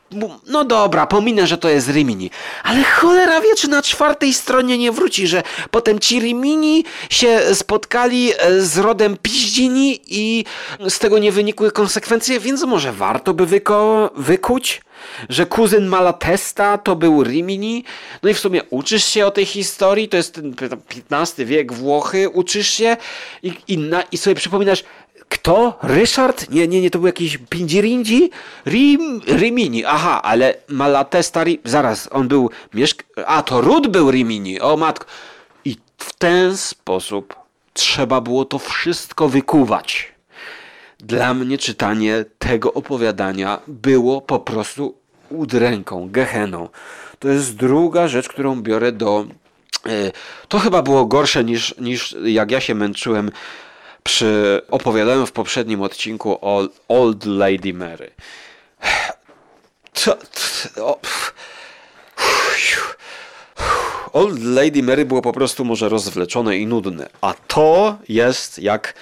no 0.47 0.65
dobra, 0.65 1.07
pominę, 1.07 1.47
że 1.47 1.57
to 1.57 1.69
jest 1.69 1.89
Rimini. 1.89 2.31
Ale 2.63 2.83
cholera 2.83 3.41
wie, 3.41 3.55
czy 3.55 3.67
na 3.67 3.81
czwartej 3.81 4.33
stronie 4.33 4.77
nie 4.77 4.91
wróci, 4.91 5.27
że 5.27 5.43
potem 5.71 5.99
ci 5.99 6.19
Rimini 6.19 6.83
się 7.09 7.39
spotkali 7.53 8.31
e, 8.37 8.61
z 8.61 8.77
rodem 8.77 9.17
Piździni 9.21 9.99
i 10.07 10.45
z 10.89 10.99
tego 10.99 11.19
nie 11.19 11.31
wynikły 11.31 11.71
konsekwencje, 11.71 12.39
więc 12.39 12.63
może 12.63 12.93
warto 12.93 13.33
by 13.33 13.45
wyko- 13.45 14.09
wykuć, 14.15 14.81
że 15.29 15.45
kuzyn 15.45 15.85
Malatesta 15.87 16.77
to 16.77 16.95
był 16.95 17.23
Rimini. 17.23 17.83
No 18.23 18.29
i 18.29 18.33
w 18.33 18.39
sumie 18.39 18.61
uczysz 18.69 19.05
się 19.05 19.25
o 19.25 19.31
tej 19.31 19.45
historii, 19.45 20.09
to 20.09 20.17
jest 20.17 20.33
ten 20.33 20.55
XV 21.11 21.45
wiek 21.45 21.73
Włochy, 21.73 22.29
uczysz 22.29 22.69
się 22.69 22.97
i, 23.43 23.53
i, 23.67 23.77
na, 23.77 24.01
i 24.01 24.17
sobie 24.17 24.35
przypominasz, 24.35 24.83
kto? 25.31 25.79
Ryszard? 25.83 26.49
Nie, 26.49 26.67
nie, 26.67 26.81
nie, 26.81 26.91
to 26.91 26.99
był 26.99 27.07
jakiś 27.07 27.37
Pindzirindzi? 27.49 28.29
Rim, 28.65 29.21
Rimini, 29.27 29.85
aha, 29.85 30.21
ale 30.21 30.53
Malatesta, 30.67 31.43
Ri, 31.43 31.59
zaraz, 31.65 32.09
on 32.11 32.27
był 32.27 32.49
mieszk... 32.73 33.03
A, 33.25 33.43
to 33.43 33.61
Ród 33.61 33.87
był 33.87 34.11
Rimini, 34.11 34.59
o 34.61 34.77
matko. 34.77 35.05
I 35.65 35.77
w 35.97 36.13
ten 36.13 36.57
sposób 36.57 37.35
trzeba 37.73 38.21
było 38.21 38.45
to 38.45 38.59
wszystko 38.59 39.29
wykuwać. 39.29 40.11
Dla 40.99 41.33
mnie 41.33 41.57
czytanie 41.57 42.25
tego 42.39 42.73
opowiadania 42.73 43.59
było 43.67 44.21
po 44.21 44.39
prostu 44.39 44.95
udręką, 45.29 46.09
geheną. 46.11 46.69
To 47.19 47.27
jest 47.27 47.55
druga 47.55 48.07
rzecz, 48.07 48.27
którą 48.29 48.61
biorę 48.61 48.91
do. 48.91 49.25
e, 49.85 50.11
To 50.47 50.59
chyba 50.59 50.81
było 50.81 51.05
gorsze 51.05 51.43
niż, 51.43 51.75
niż 51.77 52.15
jak 52.23 52.51
ja 52.51 52.59
się 52.61 52.75
męczyłem 52.75 53.31
przy 54.03 54.61
opowiadałem 54.71 55.27
w 55.27 55.31
poprzednim 55.31 55.81
odcinku 55.81 56.37
o 56.41 56.67
Old 56.87 57.25
Lady 57.25 57.73
Mary. 57.73 58.11
To, 59.93 60.17
to, 60.75 60.85
o. 60.85 60.99
Old 64.13 64.43
Lady 64.43 64.83
Mary 64.83 65.05
było 65.05 65.21
po 65.21 65.33
prostu 65.33 65.65
może 65.65 65.89
rozwleczone 65.89 66.57
i 66.57 66.67
nudne, 66.67 67.09
a 67.21 67.33
to 67.33 67.97
jest 68.09 68.59
jak 68.59 68.93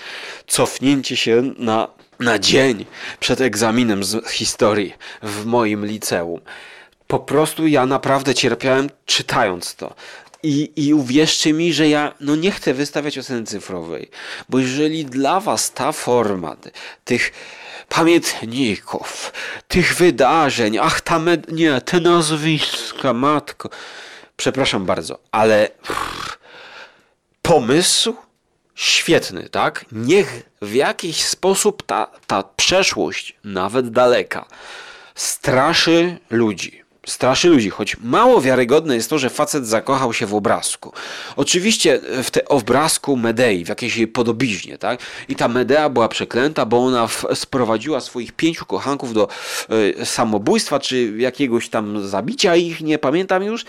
cofnięcie 0.48 1.18
się 1.18 1.54
na, 1.58 1.88
na 2.20 2.40
dzień 2.40 2.86
przed 3.20 3.42
egzaminem 3.42 4.04
z 4.04 4.30
historii 4.30 4.94
w 5.24 5.46
moim 5.46 5.86
liceum. 5.86 6.42
Po 7.08 7.20
prostu 7.20 7.68
ja 7.68 7.86
naprawdę 7.86 8.36
cierpiałem 8.36 8.90
czytając 9.06 9.76
to. 9.76 9.96
I, 10.44 10.72
I 10.76 10.94
uwierzcie 10.94 11.54
mi, 11.54 11.74
że 11.74 11.90
ja 11.90 12.14
no 12.20 12.36
nie 12.36 12.52
chcę 12.52 12.74
wystawiać 12.74 13.18
oceny 13.18 13.44
cyfrowej, 13.46 14.10
bo 14.50 14.60
jeżeli 14.60 15.06
dla 15.06 15.40
was 15.40 15.72
ta 15.72 15.92
forma 15.92 16.56
tych 17.06 17.32
pamiętników, 17.90 19.34
tych 19.68 19.96
wydarzeń, 19.96 20.78
ach 20.78 21.02
ta 21.02 21.20
med- 21.20 21.52
nie, 21.52 21.82
te 21.82 22.00
nazwiska, 22.00 23.14
matko, 23.14 23.70
przepraszam 24.38 24.86
bardzo, 24.86 25.20
ale 25.32 25.70
pff, 25.88 26.38
pomysł 27.42 28.16
świetny, 28.76 29.50
tak? 29.50 29.86
Niech 29.92 30.44
w 30.62 30.74
jakiś 30.74 31.24
sposób 31.24 31.84
ta, 31.84 32.08
ta 32.28 32.44
przeszłość, 32.44 33.36
nawet 33.44 33.90
daleka, 33.92 34.46
straszy 35.16 36.18
ludzi. 36.30 36.79
Straszy 37.06 37.50
ludzi, 37.50 37.70
choć 37.70 37.98
mało 38.04 38.42
wiarygodne 38.42 38.96
jest 38.96 39.10
to, 39.10 39.20
że 39.20 39.30
facet 39.30 39.68
zakochał 39.68 40.14
się 40.14 40.26
w 40.26 40.34
obrazku. 40.34 40.94
Oczywiście 41.36 42.00
w 42.24 42.32
te 42.32 42.46
obrazku 42.46 43.18
Medei, 43.18 43.66
w 43.66 43.70
jakiejś 43.70 43.98
jej 43.98 44.08
podobiznie, 44.08 44.78
tak? 44.78 45.00
I 45.28 45.36
ta 45.36 45.48
Medea 45.48 45.90
była 45.90 46.08
przeklęta, 46.08 46.66
bo 46.66 46.86
ona 46.86 47.08
sprowadziła 47.34 48.00
swoich 48.00 48.32
pięciu 48.32 48.66
kochanków 48.66 49.14
do 49.14 49.28
e, 50.00 50.06
samobójstwa, 50.06 50.80
czy 50.80 51.14
jakiegoś 51.18 51.70
tam 51.70 52.08
zabicia 52.08 52.56
ich, 52.56 52.82
nie 52.82 53.00
pamiętam 53.00 53.44
już. 53.44 53.66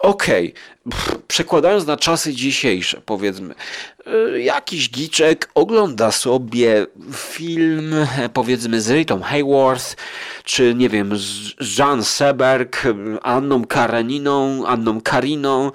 Okej, 0.00 0.52
Pff, 0.52 0.72
przekładając 1.28 1.86
na 1.86 1.96
czasy 1.96 2.34
dzisiejsze, 2.34 3.00
powiedzmy, 3.06 3.54
y, 4.34 4.42
jakiś 4.42 4.90
giczek 4.90 5.50
ogląda 5.54 6.12
sobie 6.12 6.86
film, 7.12 7.94
powiedzmy, 8.32 8.80
z 8.80 8.90
Ritą 8.90 9.20
Hayworth, 9.20 9.96
czy 10.44 10.74
nie 10.74 10.88
wiem, 10.88 11.16
z 11.16 11.78
Jean 11.78 12.04
Seberg, 12.04 12.82
Anną 13.22 13.64
Kareniną, 13.64 14.66
Anną 14.66 15.00
Kariną, 15.00 15.70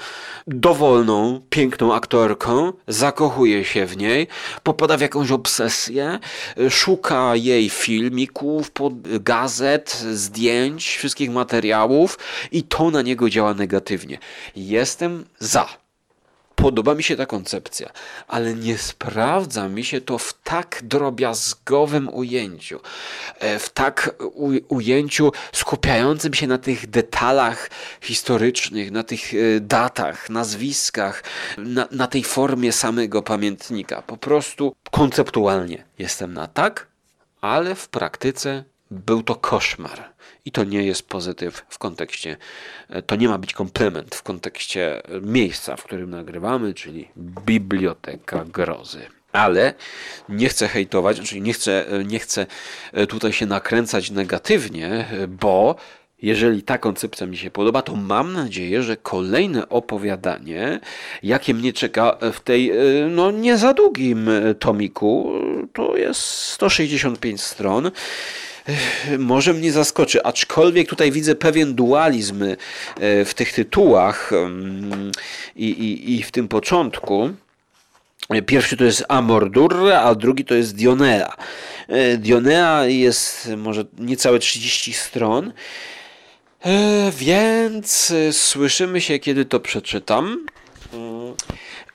dowolną, 0.47 1.41
piękną 1.49 1.93
aktorką, 1.93 2.73
zakochuje 2.87 3.65
się 3.65 3.85
w 3.85 3.97
niej, 3.97 4.27
popada 4.63 4.97
w 4.97 5.01
jakąś 5.01 5.31
obsesję, 5.31 6.19
szuka 6.69 7.35
jej 7.35 7.69
filmików, 7.69 8.71
gazet, 9.19 10.03
zdjęć, 10.11 10.97
wszystkich 10.97 11.31
materiałów 11.31 12.19
i 12.51 12.63
to 12.63 12.91
na 12.91 13.01
niego 13.01 13.29
działa 13.29 13.53
negatywnie. 13.53 14.17
Jestem 14.97 15.25
za. 15.39 15.67
Podoba 16.55 16.95
mi 16.95 17.03
się 17.03 17.15
ta 17.15 17.25
koncepcja, 17.25 17.89
ale 18.27 18.53
nie 18.53 18.77
sprawdza 18.77 19.69
mi 19.69 19.83
się 19.83 20.01
to 20.01 20.17
w 20.17 20.33
tak 20.43 20.79
drobiazgowym 20.83 22.09
ujęciu, 22.13 22.79
e, 23.39 23.59
w 23.59 23.69
tak 23.69 24.15
ujęciu 24.67 25.31
skupiającym 25.51 26.33
się 26.33 26.47
na 26.47 26.57
tych 26.57 26.89
detalach 26.89 27.69
historycznych, 28.01 28.91
na 28.91 29.03
tych 29.03 29.33
e, 29.33 29.59
datach, 29.59 30.29
nazwiskach, 30.29 31.23
na, 31.57 31.87
na 31.91 32.07
tej 32.07 32.23
formie 32.23 32.71
samego 32.71 33.21
pamiętnika. 33.21 34.01
Po 34.01 34.17
prostu 34.17 34.75
konceptualnie 34.91 35.83
jestem 35.99 36.33
na 36.33 36.47
tak, 36.47 36.87
ale 37.41 37.75
w 37.75 37.89
praktyce 37.89 38.63
był 38.91 39.23
to 39.23 39.35
koszmar. 39.35 40.17
I 40.45 40.51
to 40.51 40.63
nie 40.63 40.83
jest 40.83 41.09
pozytyw 41.09 41.65
w 41.69 41.77
kontekście, 41.77 42.37
e, 42.89 43.01
to 43.01 43.15
nie 43.15 43.27
ma 43.27 43.37
być 43.37 43.53
komplement 43.53 44.15
w 44.15 44.23
kontekście 44.23 45.05
e, 45.05 45.21
miejsca, 45.21 45.75
w 45.75 45.83
którym 45.83 46.09
nagrywamy, 46.09 46.73
czyli 46.73 47.07
biblioteka 47.17 48.45
grozy. 48.45 49.01
Ale 49.31 49.73
nie 50.29 50.49
chcę 50.49 50.67
hejtować, 50.67 51.21
czyli 51.21 51.41
nie 51.41 51.53
chcę, 51.53 51.87
e, 51.87 52.03
nie 52.03 52.19
chcę 52.19 52.45
tutaj 53.09 53.33
się 53.33 53.45
nakręcać 53.45 54.11
negatywnie, 54.11 55.05
bo 55.27 55.75
jeżeli 56.21 56.63
ta 56.63 56.77
koncepcja 56.77 57.27
mi 57.27 57.37
się 57.37 57.51
podoba, 57.51 57.81
to 57.81 57.95
mam 57.95 58.33
nadzieję, 58.33 58.83
że 58.83 58.97
kolejne 58.97 59.69
opowiadanie, 59.69 60.79
jakie 61.23 61.53
mnie 61.53 61.73
czeka 61.73 62.17
w 62.33 62.39
tej 62.39 62.71
no, 63.09 63.31
nie 63.31 63.57
za 63.57 63.73
długim 63.73 64.29
tomiku, 64.59 65.31
to 65.73 65.97
jest 65.97 66.21
165 66.21 67.41
stron, 67.41 67.91
może 69.19 69.53
mnie 69.53 69.71
zaskoczy, 69.71 70.23
aczkolwiek 70.23 70.89
tutaj 70.89 71.11
widzę 71.11 71.35
pewien 71.35 71.75
dualizm 71.75 72.43
e, 72.43 72.55
w 73.25 73.33
tych 73.33 73.53
tytułach 73.53 74.33
mm, 74.33 75.11
i, 75.55 75.69
i, 75.69 76.15
i 76.15 76.23
w 76.23 76.31
tym 76.31 76.47
początku. 76.47 77.29
Pierwszy 78.45 78.77
to 78.77 78.83
jest 78.83 79.05
Amordur, 79.07 79.91
a 79.93 80.15
drugi 80.15 80.45
to 80.45 80.55
jest 80.55 80.75
Dionea. 80.75 81.35
E, 81.87 82.17
Dionea 82.17 82.85
jest 82.85 83.49
może 83.57 83.85
niecałe 83.99 84.39
30 84.39 84.93
stron, 84.93 85.53
e, 86.65 87.11
więc 87.17 88.13
słyszymy 88.31 89.01
się, 89.01 89.19
kiedy 89.19 89.45
to 89.45 89.59
przeczytam. 89.59 90.45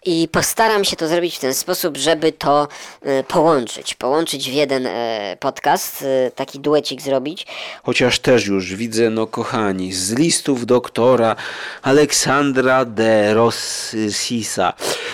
I 0.05 0.29
postaram 0.29 0.85
się 0.85 0.97
to 0.97 1.09
zrobić 1.09 1.37
w 1.37 1.41
ten 1.41 1.55
sposób, 1.55 1.97
żeby 1.97 2.33
to 2.33 2.69
e, 3.03 3.25
połączyć. 3.25 3.95
Połączyć 3.95 4.51
w 4.51 4.53
jeden 4.53 4.87
e, 4.87 5.37
podcast, 5.41 6.03
e, 6.03 6.31
taki 6.31 6.61
duecik 6.61 7.03
zrobić. 7.03 7.47
Chociaż 7.83 8.19
też 8.19 8.47
już 8.47 8.75
widzę, 8.75 9.11
no 9.11 9.27
kochani, 9.27 9.93
z 9.93 10.13
listów 10.13 10.67
doktora 10.67 11.37
Aleksandra 11.83 12.85
de 12.85 13.35
Rossisa 13.35 14.73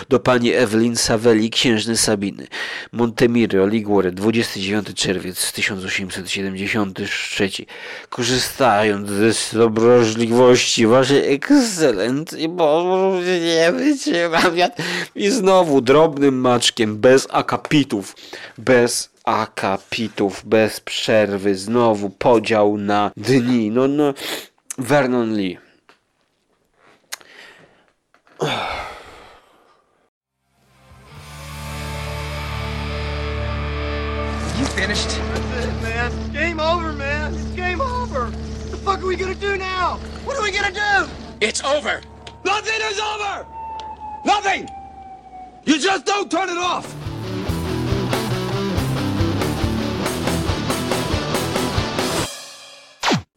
do 0.08 0.20
pani 0.20 0.52
Ewelin 0.52 0.96
Savelli, 0.96 1.50
księżny 1.50 1.96
Sabiny, 1.96 2.46
Montemiro, 2.92 3.66
Liguore, 3.66 4.12
29 4.12 4.88
czerwiec 4.94 5.52
1873. 5.52 7.50
Korzystając 8.08 9.08
ze 9.08 9.58
dobrożliwości 9.58 10.86
waszej 10.86 11.34
ekscelencji, 11.34 12.48
bo 12.48 13.12
nie 13.40 13.72
wytrzymam 13.72 14.52
i 15.14 15.30
znowu 15.30 15.80
drobnym 15.80 16.40
maczkiem, 16.40 16.96
bez 16.96 17.26
akapitów, 17.30 18.16
bez 18.58 19.10
akapitów, 19.24 20.42
bez 20.44 20.80
przerwy, 20.80 21.54
znowu 21.54 22.10
podział 22.10 22.78
na 22.78 23.10
dni, 23.16 23.70
no 23.70 23.88
no, 23.88 24.14
Vernon 24.78 25.34
Lee. 25.34 25.58
You 34.58 34.64
finished? 34.66 35.08
That's 35.08 35.64
it, 35.66 35.82
man. 35.82 36.12
It's 36.12 36.28
game 36.28 36.60
over, 36.60 36.92
man. 36.92 37.34
It's 37.34 37.42
game 37.54 37.80
over. 37.80 38.24
What 38.26 38.70
the 38.70 38.76
fuck 38.76 39.02
are 39.02 39.06
we 39.06 39.16
gonna 39.16 39.34
do 39.34 39.56
now? 39.56 39.98
What 40.24 40.36
are 40.36 40.42
we 40.42 40.50
gonna 40.50 40.72
do? 40.72 41.08
It's 41.40 41.62
over. 41.64 42.00
Nothing 42.44 42.80
is 42.90 42.98
over! 42.98 43.46
Nothing! 44.24 44.68
You 45.64 45.78
just 45.78 46.04
don't 46.06 46.30
turn 46.30 46.48
it 46.48 46.56
off! 46.56 46.86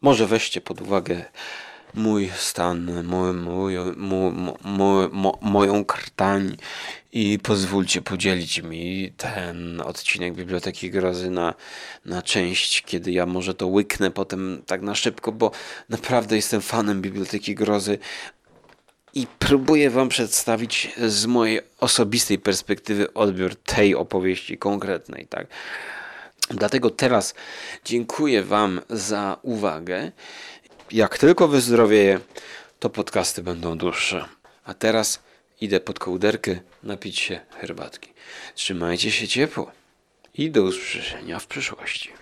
Może 0.02 0.28
weźcie 0.28 0.62
pod 0.62 0.82
uwagę 0.82 1.26
mój 1.94 2.30
stan, 2.36 3.04
mój, 3.04 3.34
mój, 3.34 3.76
mój, 3.98 4.32
mój, 4.64 5.10
mo- 5.12 5.38
moją 5.42 5.86
krtań 5.86 6.58
i 7.12 7.40
pozwólcie 7.40 8.02
podzielić 8.02 8.62
mi 8.62 9.14
ten 9.18 9.82
odcinek 9.82 10.34
Biblioteki 10.34 10.92
Grozy 10.92 11.30
na, 11.30 11.54
na 12.06 12.22
część, 12.22 12.82
kiedy 12.82 13.12
ja 13.12 13.26
może 13.26 13.54
to 13.54 13.68
łyknę 13.68 14.12
potem 14.12 14.64
tak 14.66 14.82
na 14.82 14.96
szybko, 14.96 15.32
bo 15.32 15.52
naprawdę 15.90 16.36
jestem 16.36 16.62
fanem 16.62 17.02
Biblioteki 17.02 17.56
Grozy 17.56 17.98
i 19.14 19.28
próbuję 19.40 19.90
Wam 19.90 20.10
przedstawić 20.10 20.92
z 21.08 21.26
mojej 21.26 21.62
osobistej 21.80 22.40
perspektywy 22.40 23.14
odbiór 23.14 23.56
tej 23.56 23.96
opowieści 23.96 24.58
konkretnej, 24.58 25.28
tak? 25.28 25.48
Dlatego 26.50 26.90
teraz 26.90 27.34
dziękuję 27.86 28.44
Wam 28.44 28.82
za 28.90 29.38
uwagę. 29.42 30.12
Jak 30.92 31.18
tylko 31.18 31.48
wyzdrowieję, 31.48 32.20
to 32.80 32.90
podcasty 32.90 33.44
będą 33.44 33.78
dłuższe. 33.78 34.26
A 34.64 34.74
teraz 34.74 35.20
idę 35.62 35.80
pod 35.80 36.00
kołderkę 36.00 36.60
napić 36.84 37.20
się 37.20 37.40
herbatki. 37.50 38.14
Trzymajcie 38.56 39.12
się 39.12 39.28
ciepło 39.28 39.72
i 40.34 40.52
do 40.52 40.64
usłyszenia 40.64 41.40
w 41.40 41.48
przyszłości. 41.48 42.21